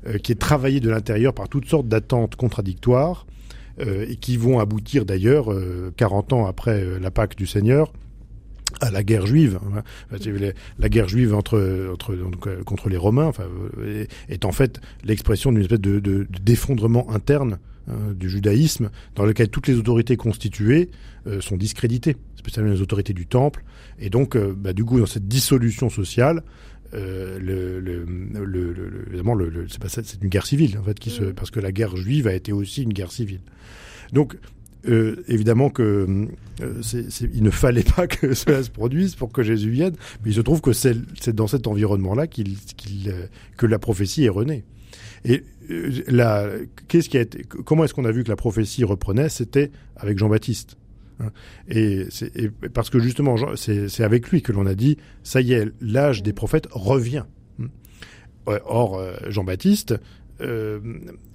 [0.07, 3.25] euh, qui est travaillé de l'intérieur par toutes sortes d'attentes contradictoires,
[3.79, 5.47] et qui vont aboutir d'ailleurs,
[5.97, 7.91] 40 ans après la Pâque du Seigneur,
[8.81, 9.59] à la guerre juive.
[9.75, 9.83] Hein.
[10.79, 12.15] La guerre juive entre, entre
[12.63, 13.31] contre les Romains
[14.29, 17.59] est en fait l'expression d'une espèce de, de, de d'effondrement interne
[17.89, 20.89] hein, du judaïsme, dans lequel toutes les autorités constituées
[21.41, 22.15] sont discréditées
[22.45, 23.63] spécialement les autorités du temple.
[23.99, 26.43] Et donc, euh, bah, du coup, dans cette dissolution sociale,
[26.93, 28.05] euh, le, le,
[28.43, 29.37] le, évidemment,
[29.87, 31.33] c'est une guerre civile en fait, qui se, mm.
[31.33, 33.41] parce que la guerre juive a été aussi une guerre civile.
[34.13, 34.37] Donc,
[34.87, 36.27] euh, évidemment que
[36.61, 40.41] il ne fallait pas que cela se produise pour que Jésus vienne, mais il se
[40.41, 40.95] trouve que c'est
[41.29, 42.57] dans cet environnement-là qu'il,
[43.57, 44.63] que la prophétie est renée.
[45.25, 45.43] Et
[46.07, 46.47] la,
[46.87, 49.29] qu'est-ce qui a été, comment est-ce qu'on a vu que la prophétie reprenait?
[49.29, 50.77] C'était avec Jean-Baptiste.
[51.19, 51.31] Hein.
[51.69, 52.07] Et,
[52.73, 56.33] parce que justement, c'est avec lui que l'on a dit, ça y est, l'âge des
[56.33, 57.23] prophètes revient.
[57.61, 57.67] Hein.
[58.45, 59.95] Or, euh, Jean-Baptiste,
[60.41, 60.79] euh,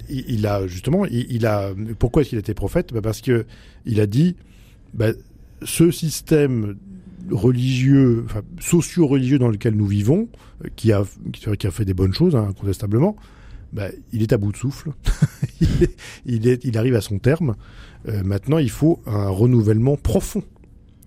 [0.08, 1.72] il, a justement, il, a.
[1.98, 2.92] Pourquoi est-ce qu'il était prophète?
[2.92, 3.46] Bah, Parce que
[3.86, 4.36] il a dit,
[4.94, 5.12] bah,
[5.62, 6.76] ce système
[7.30, 10.28] religieux, enfin, socio-religieux dans lequel nous vivons,
[10.64, 13.16] euh, qui a, qui a fait des bonnes choses, hein, incontestablement,
[13.72, 14.92] bah, il est à bout de souffle.
[16.26, 17.56] il, arrive à son terme.
[18.08, 20.42] Euh, maintenant, il faut un renouvellement profond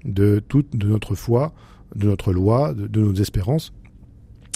[0.05, 1.53] de toute de notre foi,
[1.95, 3.73] de notre loi, de, nos espérances.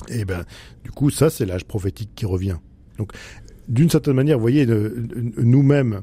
[0.09, 0.45] Et ben,
[0.83, 2.57] du coup, ça, c'est l'âge prophétique qui revient.
[2.97, 3.11] Donc,
[3.67, 4.65] d'une certaine manière, vous voyez,
[5.37, 6.01] nous-mêmes,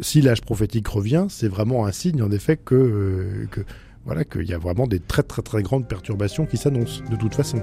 [0.00, 3.60] si l'âge prophétique revient, c'est vraiment un signe, en effet, que, euh, que
[4.04, 7.34] voilà, qu'il y a vraiment des très très très grandes perturbations qui s'annoncent, de toute
[7.34, 7.60] façon.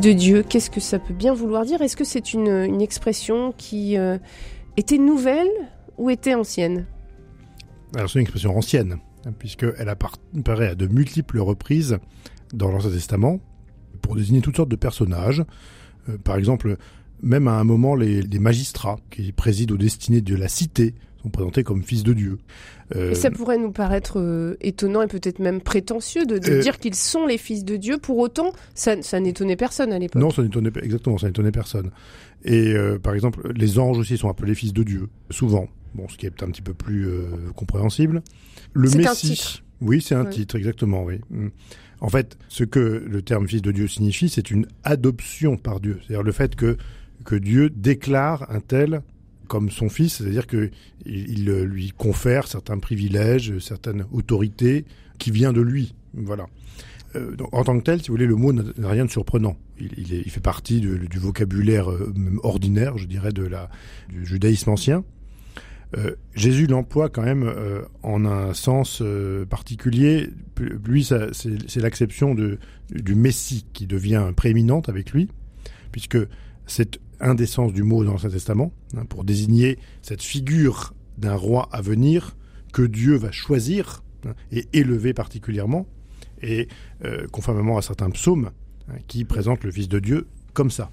[0.00, 1.82] De Dieu, qu'est-ce que ça peut bien vouloir dire?
[1.82, 4.18] Est-ce que c'est une, expression qui euh,
[4.76, 5.50] était nouvelle
[5.98, 6.86] ou était ancienne?
[7.94, 11.98] Alors c'est une expression ancienne, hein, puisqu'elle apparaît à de multiples reprises
[12.54, 13.40] dans l'Ancien Testament
[14.00, 15.44] pour désigner toutes sortes de personnages.
[16.08, 16.78] Euh, par exemple,
[17.22, 21.30] même à un moment, les, les magistrats qui président aux destinées de la cité sont
[21.30, 22.38] présentés comme fils de Dieu.
[22.96, 26.60] Euh, et ça pourrait nous paraître euh, étonnant et peut-être même prétentieux de, de euh,
[26.60, 27.98] dire qu'ils sont les fils de Dieu.
[27.98, 30.20] Pour autant, ça, ça n'étonnait personne à l'époque.
[30.20, 31.90] Non, ça n'étonnait exactement, ça n'étonnait personne.
[32.44, 35.68] Et par exemple, les anges aussi sont appelés fils de Dieu, souvent.
[35.94, 37.06] Bon, ce qui est un petit peu plus
[37.54, 38.22] compréhensible.
[38.72, 39.06] Le Messie.
[39.06, 39.62] Un titre.
[39.82, 41.20] Oui, c'est un titre, exactement, oui.
[41.30, 41.48] Mm.
[42.00, 45.98] En fait, ce que le terme fils de Dieu signifie, c'est une adoption par Dieu.
[46.00, 46.78] C'est-à-dire le fait que,
[47.24, 49.02] que Dieu déclare un tel
[49.50, 50.70] comme son fils, c'est-à-dire qu'il
[51.04, 54.84] il lui confère certains privilèges, certaines autorités
[55.18, 55.94] qui vient de lui.
[56.14, 56.46] Voilà.
[57.16, 59.56] Euh, en tant que tel, si vous voulez, le mot n'a rien de surprenant.
[59.80, 63.68] Il, fait partie du vocabulaire euh, ordinaire, je dirais, de la,
[64.08, 65.04] du judaïsme ancien.
[65.96, 70.30] Euh, Jésus l'emploie quand même euh, en un sens euh, particulier.
[70.84, 75.28] Lui, c'est l'acception du Messie qui devient prééminente avec lui,
[75.90, 76.18] puisque
[76.66, 81.34] c'est un des sens du mot dans l'Ancien Testament, hein, pour désigner cette figure d'un
[81.34, 82.36] roi à venir
[82.72, 85.86] que Dieu va choisir hein, et élever particulièrement,
[86.42, 86.68] et
[87.04, 88.50] euh, conformément à certains psaumes
[88.88, 90.90] hein, qui présentent le Fils de Dieu comme ça.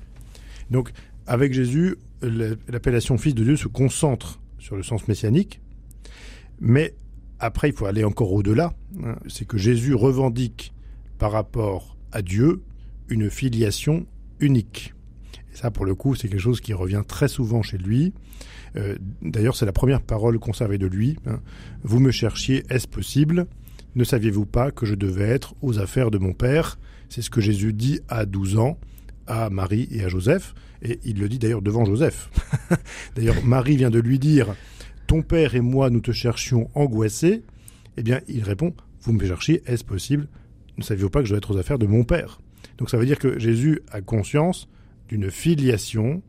[0.70, 0.92] Donc,
[1.26, 5.62] avec Jésus, l'appellation Fils de Dieu se concentre sur le sens messianique,
[6.60, 6.94] mais
[7.40, 8.74] après, il faut aller encore au-delà.
[9.28, 10.74] c'est que Jésus revendique
[11.20, 12.64] par rapport à Dieu
[13.10, 14.08] une filiation
[14.40, 14.94] unique.
[15.58, 18.14] Ça, pour le coup, c'est quelque chose qui revient très souvent chez lui.
[18.76, 21.18] Euh, d'ailleurs, c'est la première parole conservée de lui.
[21.26, 21.40] Hein.
[21.82, 23.48] Vous me cherchiez, est-ce possible?
[23.96, 26.78] Ne saviez-vous pas que je devais être aux affaires de mon père?
[27.10, 28.78] C'est ce que Jésus dit à 12 ans
[29.26, 30.54] à Marie et à Joseph.
[30.84, 32.30] Et il le dit d'ailleurs devant Joseph.
[33.16, 34.54] d'ailleurs, Marie vient de lui dire
[35.08, 37.42] Ton père et moi, nous te cherchions angoissés.
[37.98, 40.28] Eh bien, il répond Vous me cherchiez, est-ce possible?
[40.78, 42.42] Ne saviez-vous pas que je dois être aux affaires de mon père?
[42.78, 44.70] Donc ça veut dire que Jésus a conscience
[45.08, 46.22] d'une filiation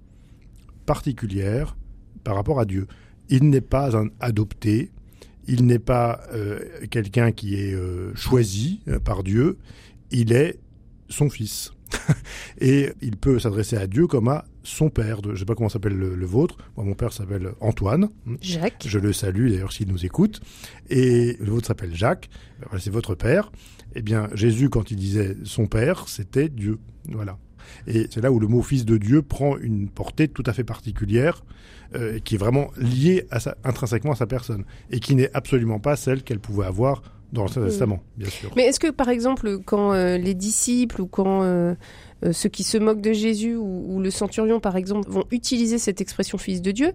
[0.86, 1.76] particulière
[2.24, 2.86] par rapport à Dieu.
[3.28, 4.90] Il n'est pas un adopté,
[5.46, 6.60] il n'est pas euh,
[6.90, 9.58] quelqu'un qui est euh, choisi euh, par Dieu,
[10.10, 10.58] il est
[11.08, 11.72] son fils.
[12.60, 15.20] et il peut s'adresser à Dieu comme à son père.
[15.24, 16.58] je ne sais pas comment s'appelle le, vôtre.
[16.76, 18.10] Moi, mon père s'appelle Antoine.
[18.42, 18.84] Jacques.
[18.86, 20.42] Je le salue d'ailleurs s'il nous écoute.
[20.90, 22.28] Et le vôtre s'appelle Jacques.
[22.78, 23.50] C'est votre père.
[23.94, 26.78] Eh bien, Jésus, quand il disait son père, c'était Dieu.
[27.08, 27.38] Voilà.
[27.86, 30.64] Et c'est là où le mot fils de Dieu prend une portée tout à fait
[30.64, 31.44] particulière,
[31.94, 35.78] euh, qui est vraiment liée à sa, intrinsèquement à sa personne, et qui n'est absolument
[35.80, 37.02] pas celle qu'elle pouvait avoir
[37.32, 37.66] dans l'Ancien Mm.
[37.66, 38.50] Testament, bien sûr.
[38.56, 41.74] Mais est-ce que, par exemple, quand euh, les disciples ou quand euh,
[42.24, 45.76] euh, ceux qui se moquent de Jésus ou, ou le centurion, par exemple, vont utiliser
[45.78, 46.92] cette expression fils de Dieu,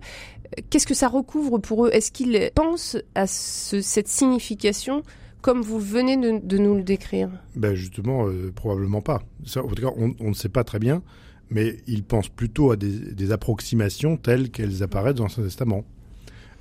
[0.72, 1.90] qu'est-ce que ça recouvre pour eux?
[1.94, 5.04] Est-ce qu'ils pensent à ce- cette signification
[5.44, 9.22] comme vous venez de, nous le décrire Ben justement, euh, probablement pas.
[9.58, 11.04] En tout cas, on, ne sait pas très bien,
[11.50, 15.84] mais ils pensent plutôt à des, approximations telles qu'elles apparaissent dans l'Ancien Testament.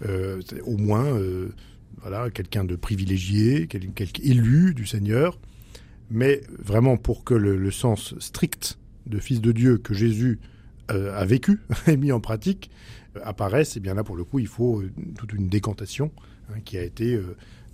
[0.05, 1.51] Euh, au moins, euh,
[2.01, 5.39] voilà, quelqu'un de privilégié, quel- quelqu'un élu du Seigneur,
[6.11, 10.41] mais vraiment pour que le, sens strict de fils de Dieu que Jésus
[10.89, 12.69] a vécu et mis en pratique
[13.23, 14.83] apparaisse, et bien là, pour le coup, il faut
[15.17, 16.11] toute une décantation
[16.51, 17.17] hein, qui a été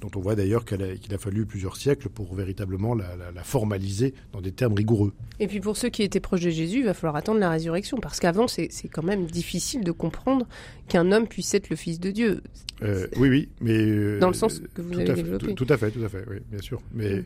[0.01, 3.43] dont on voit d'ailleurs a- qu'il a fallu plusieurs siècles pour véritablement la, la- la
[3.43, 5.13] formaliser dans des termes rigoureux.
[5.41, 7.99] Et puis pour ceux qui étaient proches de Jésus, il va falloir attendre la résurrection,
[7.99, 10.47] parce qu'avant, c'est quand même difficile de comprendre
[10.89, 12.43] qu'un homme puisse être le fils de Dieu.
[12.83, 15.47] Euh, oui, oui, mais euh, Dans le sens que vous avez fait, développé.
[15.55, 16.81] Tout, tout à fait, tout à fait, oui, bien sûr.
[16.95, 17.25] Mais Mm.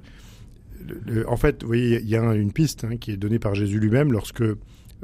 [0.89, 3.17] le- le- en fait, vous voyez, il y a un- une piste hein, qui est
[3.19, 4.55] donnée par Jésus lui-même lorsque euh,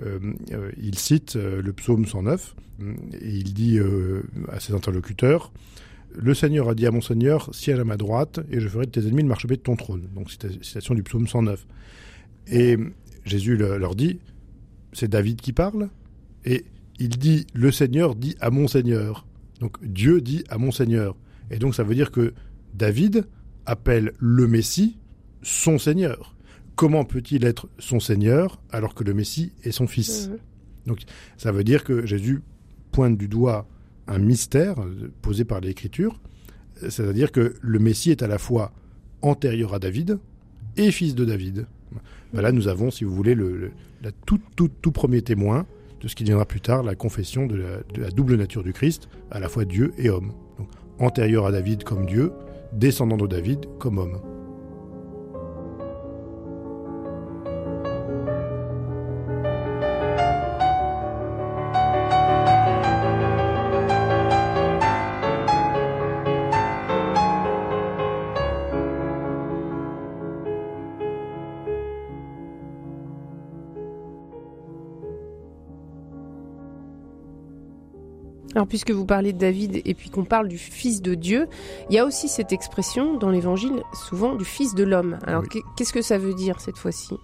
[0.00, 3.78] euh, il cite le psaume 109 hum, et il dit
[4.50, 5.52] à ses interlocuteurs
[6.20, 8.90] Le Seigneur a dit à mon Seigneur Siège à ma droite et je ferai de
[8.90, 10.08] tes ennemis le marchepied de ton trône.
[10.14, 11.66] Donc, cita- citation du psaume 109.
[12.48, 12.76] Et
[13.24, 14.18] Jésus le- leur dit
[14.92, 15.88] C'est David qui parle
[16.44, 16.64] Et
[16.98, 19.26] il dit Le Seigneur dit à mon Seigneur.
[19.60, 21.16] Donc Dieu dit à mon Seigneur.
[21.50, 22.32] Et donc ça veut dire que
[22.74, 23.26] David
[23.66, 24.98] appelle le Messie
[25.42, 26.34] son Seigneur.
[26.74, 30.30] Comment peut-il être son Seigneur alors que le Messie est son fils?
[30.86, 30.96] Mhm.
[31.36, 32.40] Ça veut dire que Jésus
[32.92, 33.68] pointe du doigt
[34.08, 34.76] un mystère
[35.22, 36.20] posé par l'Écriture,
[36.88, 38.72] c'est-à-dire que le Messie est à la fois
[39.22, 40.18] antérieur à David
[40.76, 41.66] et fils de David.
[42.32, 43.70] Ben là, nous avons, si vous voulez, le,
[44.26, 45.66] tout, tout, tout premier témoin
[46.00, 48.72] de ce qui viendra plus tard, la confession de la, de la double nature du
[48.72, 50.32] Christ, à la fois Dieu et homme.
[50.58, 52.32] Donc, antérieur à David comme Dieu,
[52.72, 54.20] descendant de David comme homme.
[78.58, 81.46] Alors puisque vous parlez de David et puis qu'on parle du fils de Dieu,
[81.90, 85.16] il y a aussi cette expression dans l'évangile souvent du fils de l'homme.
[85.28, 85.60] Alors Oui.
[85.76, 87.14] qu'est-ce que ça veut dire cette fois-ci?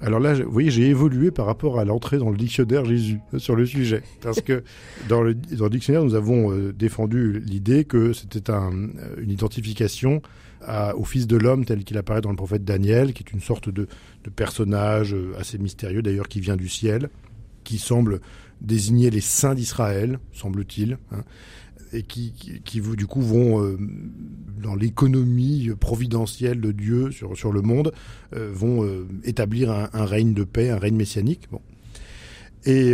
[0.00, 3.38] Alors là, vous voyez, j'ai évolué par rapport à l'entrée dans le dictionnaire Jésus euh,
[3.38, 4.02] sur le sujet.
[4.22, 4.62] Parce que
[5.10, 9.30] dans le, dans le dictionnaire, nous avons euh, défendu l'idée que c'était un, euh, une
[9.30, 10.22] identification
[10.62, 13.40] à- au Fils de l'homme tel qu'il apparaît dans le prophète Daniel, qui est une
[13.42, 13.86] sorte de,
[14.24, 17.10] de personnage assez mystérieux d'ailleurs qui vient du ciel,
[17.64, 18.20] qui semble
[18.60, 21.24] désigner les saints d'Israël, semble-t-il, hein,
[21.92, 23.78] et qui, qui, qui, du coup vont euh,
[24.62, 27.92] dans l'économie providentielle de Dieu sur, sur le monde,
[28.34, 31.48] euh, vont euh, établir un, un règne de paix, un règne messianique.
[31.50, 31.60] Bon.
[32.64, 32.92] Et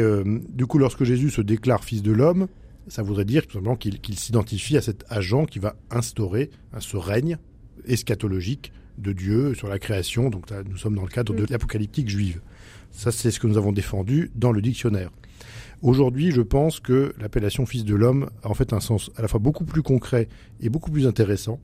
[0.51, 2.47] du coup, lorsque Jésus se déclare fils de l'homme,
[2.87, 6.79] ça voudrait dire tout simplement qu'il qu'il s'identifie à cet agent qui va instaurer hein,
[6.81, 7.39] ce règne
[7.87, 10.31] eschatologique de Dieu sur la création.
[10.31, 12.41] Donc là, nous sommes dans le cadre de l'apocalyptique juive.
[12.91, 15.11] Ça, c'est ce que nous avons défendu dans le dictionnaire.
[15.83, 19.29] Aujourd'hui, je pense que l'appellation fils de l'homme a en fait un sens à la
[19.29, 20.29] fois beaucoup plus concret
[20.61, 21.61] et beaucoup plus intéressant.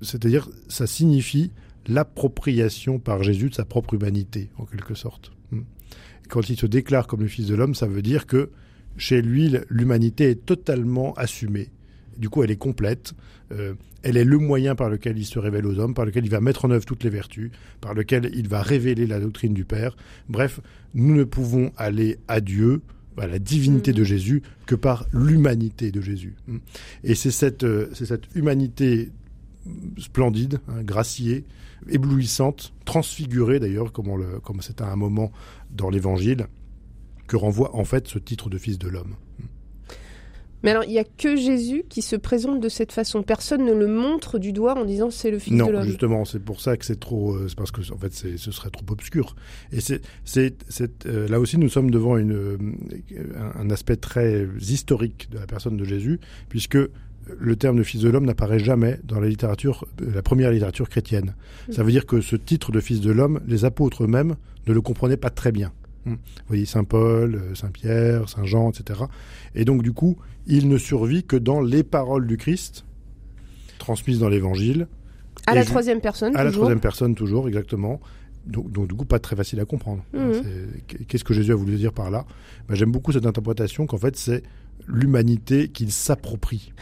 [0.00, 1.50] C'est-à-dire, ça signifie
[1.86, 5.32] l'appropriation par Jésus de sa propre humanité, en quelque sorte.
[5.50, 5.62] Hmm.
[6.28, 8.50] Quand il se déclare comme le fils de l'homme, ça veut dire que
[8.96, 11.70] chez lui, l'humanité est totalement assumée.
[12.16, 13.12] Du coup, elle est complète.
[13.52, 16.30] Euh, elle est le moyen par lequel il se révèle aux hommes, par lequel il
[16.30, 17.50] va mettre en œuvre toutes les vertus,
[17.80, 19.96] par lequel il va révéler la doctrine du Père.
[20.28, 20.60] Bref,
[20.94, 22.82] nous ne pouvons aller à Dieu,
[23.18, 23.96] à la divinité Mhm.
[23.98, 26.34] de Jésus, que par l'humanité de Jésus.
[26.48, 26.58] Hmm.
[27.04, 29.10] Et c'est cette, euh, c'est cette humanité
[29.98, 31.44] splendide, hein, graciée,
[31.88, 35.32] éblouissante, transfigurée d'ailleurs, comme on le- comme c'est à un moment
[35.70, 36.46] dans l'Évangile,
[37.26, 39.14] que renvoie en fait ce titre de fils de l'homme.
[40.64, 43.22] Mais alors il y a que Jésus qui se présente de cette façon.
[43.22, 45.84] Personne ne le montre du doigt en disant c'est le fils de Non, l'homme.
[45.84, 47.34] justement, c'est pour ça que c'est trop.
[47.34, 49.36] euh, c'est parce que en fait, ce serait trop obscur.
[49.72, 50.00] Et c'est,
[51.06, 52.56] euh, là aussi, nous sommes devant une, euh,
[53.54, 56.78] un, aspect très historique de la personne de Jésus, puisque
[57.38, 61.34] le terme de fils de l'homme n'apparaît jamais dans la littérature, la première littérature chrétienne.
[61.70, 64.36] Ça veut dire que ce titre de fils de l'homme, les apôtres eux-mêmes
[64.66, 65.72] ne le comprenaient pas très bien.
[66.06, 66.12] Hmm.
[66.14, 69.00] Vous voyez, Saint Paul, euh, Saint Pierre, Saint Jean, etc.
[69.54, 72.84] Et donc, du coup, il ne survit que dans les paroles du Christ,
[73.78, 74.86] transmises dans l'Évangile,
[75.46, 78.00] À la troisième personne, à la troisième personne toujours, exactement.
[78.46, 80.04] donc, donc, du coup pas très facile à comprendre.
[80.14, 80.32] Mhm.
[80.88, 82.26] C'est- Qu'est-ce que Jésus a voulu dire par là?
[82.68, 84.42] Ben, J'aime beaucoup cette interprétation qu'en fait c'est
[84.86, 86.72] l'humanité qu'il s'approprie.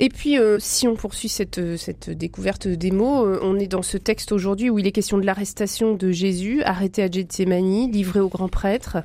[0.00, 1.76] Et puis, euh, si on poursuit cette, euh,
[2.14, 5.26] découverte des mots, euh, on est dans ce texte aujourd'hui où il est question de
[5.26, 8.98] l'arrestation de Jésus, arrêté à Gethsemane, livré au grand prêtre.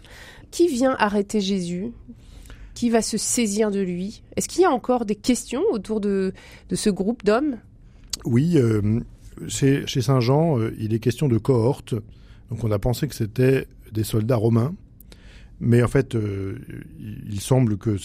[0.52, 1.92] Qui vient arrêter Jésus?
[2.76, 4.22] Qui va se saisir de lui?
[4.36, 6.34] Est-ce qu'il y a encore des questions autour de,
[6.72, 7.58] ce groupe d'hommes?
[8.26, 8.58] Oui,
[9.48, 11.96] chez, Saint Jean, il est question de cohorte.
[12.50, 14.74] Donc on a pensé que c'était des soldats romains.
[15.60, 16.58] Mais en fait, euh,
[17.00, 17.98] il semble que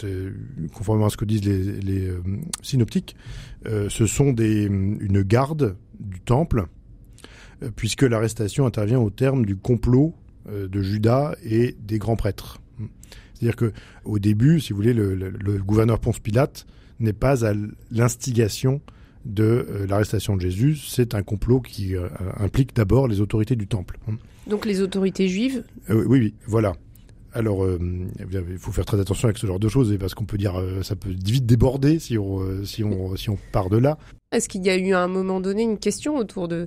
[0.73, 2.21] conformément à ce que disent les, les, euh,
[2.63, 3.17] synoptiques,
[3.67, 6.67] euh, ce sont des, une garde du temple,
[7.75, 10.15] puisque l'arrestation intervient au terme du complot
[10.49, 12.61] de Judas et des grands prêtres.
[13.35, 13.73] C'est-à-dire que
[14.05, 16.67] au début, si vous voulez, le, le- le gouverneur Ponce Pilate
[17.01, 17.53] n'est pas à
[17.91, 18.81] l'instigation
[19.25, 20.77] de l'arrestation de Jésus.
[20.77, 21.95] C'est un complot qui
[22.39, 23.99] implique d'abord les autorités du temple.
[24.49, 25.65] Donc les autorités juives?
[25.91, 26.75] Euh, oui, oui, voilà.
[27.35, 27.79] Alors, euh,
[28.19, 30.83] il faut faire très attention avec ce genre de choses, parce qu'on peut dire, euh,
[30.83, 33.99] ça peut vite déborder si on, euh, si on, si on part de là.
[34.33, 36.67] Est-ce qu'il y a eu à un moment donné une question autour de,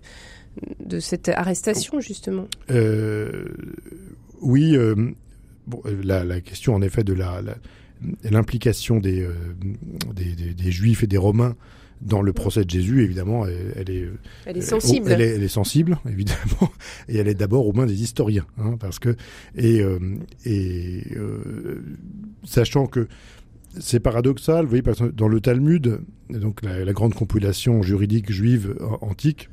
[0.86, 2.48] de cette arrestation, justement?
[2.70, 3.46] Euh,
[4.42, 4.96] oui, euh,
[5.68, 7.58] bon, la, la question en effet de la la-
[8.30, 9.34] l'implication des, euh,
[10.16, 11.56] des, des, des Juifs et des Romains
[12.02, 14.10] dans le procès de Jésus, évidemment, elle, elle est
[14.46, 15.12] Elle est Euh, sensible.
[15.12, 16.72] elle, est, sensible, évidemment,
[17.08, 19.16] et elle est d'abord aux mains des historiens, hein, parce que
[19.56, 20.00] et euh,
[20.46, 21.82] et euh,
[22.44, 23.08] sachant que
[23.80, 28.32] c'est paradoxal, vous voyez, parce que dans le Talmud, donc la, la grande compilation juridique
[28.32, 29.50] juive euh, antique,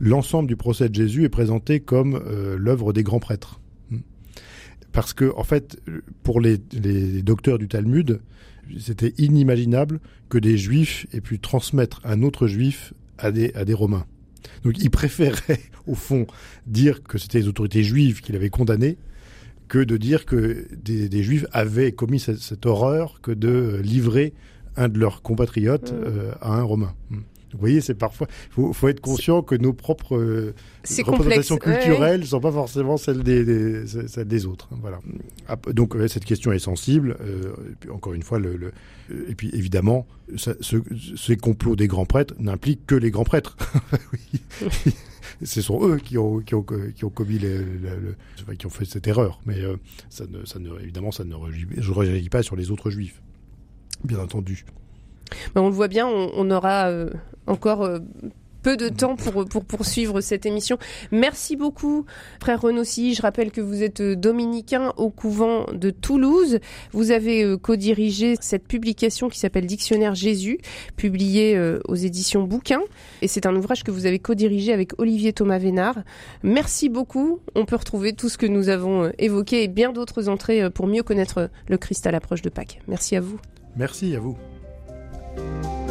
[0.00, 3.98] l'ensemble du procès de Jésus est présenté comme euh, l'œuvre des grands prêtres, Hmm.
[4.92, 5.78] parce que en fait,
[6.22, 8.20] pour les, les docteurs du Talmud,
[8.78, 13.74] c'était inimaginable que des juifs aient pu transmettre un autre juif à des, à des
[13.74, 14.06] romains.
[14.62, 16.26] Donc ils préféraient, au fond,
[16.66, 18.96] dire que c'était les autorités juives qui l'avaient condamné
[19.68, 24.34] que de dire que des, des juifs avaient commis cette, cette horreur que de livrer
[24.76, 26.04] un de leurs compatriotes Mm.
[26.04, 26.94] euh, à un romain.
[27.54, 28.26] Vous voyez, c'est parfois.
[28.50, 30.98] Il faut, faut être conscient que nos propres euh, complexe.
[31.08, 31.60] représentations ouais.
[31.60, 34.68] culturelles ne sont pas forcément celles des, des- celles des autres.
[34.72, 34.98] hein, Voilà.
[35.48, 37.16] Ap- Donc ouais, cette question est sensible.
[37.20, 38.72] euh, et puis, encore une fois, le, le-
[39.12, 40.76] euh, et puis évidemment, ça- ce-
[41.16, 43.56] ces complots des grands prêtres n'impliquent que les grands prêtres.
[44.12, 44.40] Oui.
[45.42, 46.62] Ce sont eux qui ont, qui ont,
[46.94, 47.64] qui ont commis les-
[48.56, 49.40] qui ont fait cette erreur.
[49.46, 49.76] Mais euh,
[50.08, 53.20] ça ne, ça ne, évidemment, ça ne rejaillit pas sur les autres juifs.
[54.04, 54.64] Bien entendu.
[55.54, 57.10] Ben, on le voit bien, on, aura euh,
[57.46, 57.98] encore euh,
[58.62, 60.78] peu de temps pour, pour poursuivre cette émission.
[61.12, 62.06] Merci beaucoup,
[62.40, 63.14] frère Renossi.
[63.14, 66.60] Je rappelle que vous êtes euh, dominicain au couvent de Toulouse.
[66.92, 70.58] Vous avez co-dirigé cette publication qui s'appelle Dictionnaire Jésus,
[70.96, 72.80] publiée aux éditions Bouquin.
[73.22, 75.98] Et c'est un ouvrage que vous avez co-dirigé avec Olivier Thomas Vénard.
[76.42, 77.40] Merci beaucoup.
[77.54, 81.02] On peut retrouver tout ce que nous avons évoqué et bien d'autres entrées pour mieux
[81.02, 82.80] connaître le Christ à l'approche de Pâques.
[82.88, 83.38] Merci à vous.
[83.76, 84.36] Merci à vous.
[85.36, 85.83] Música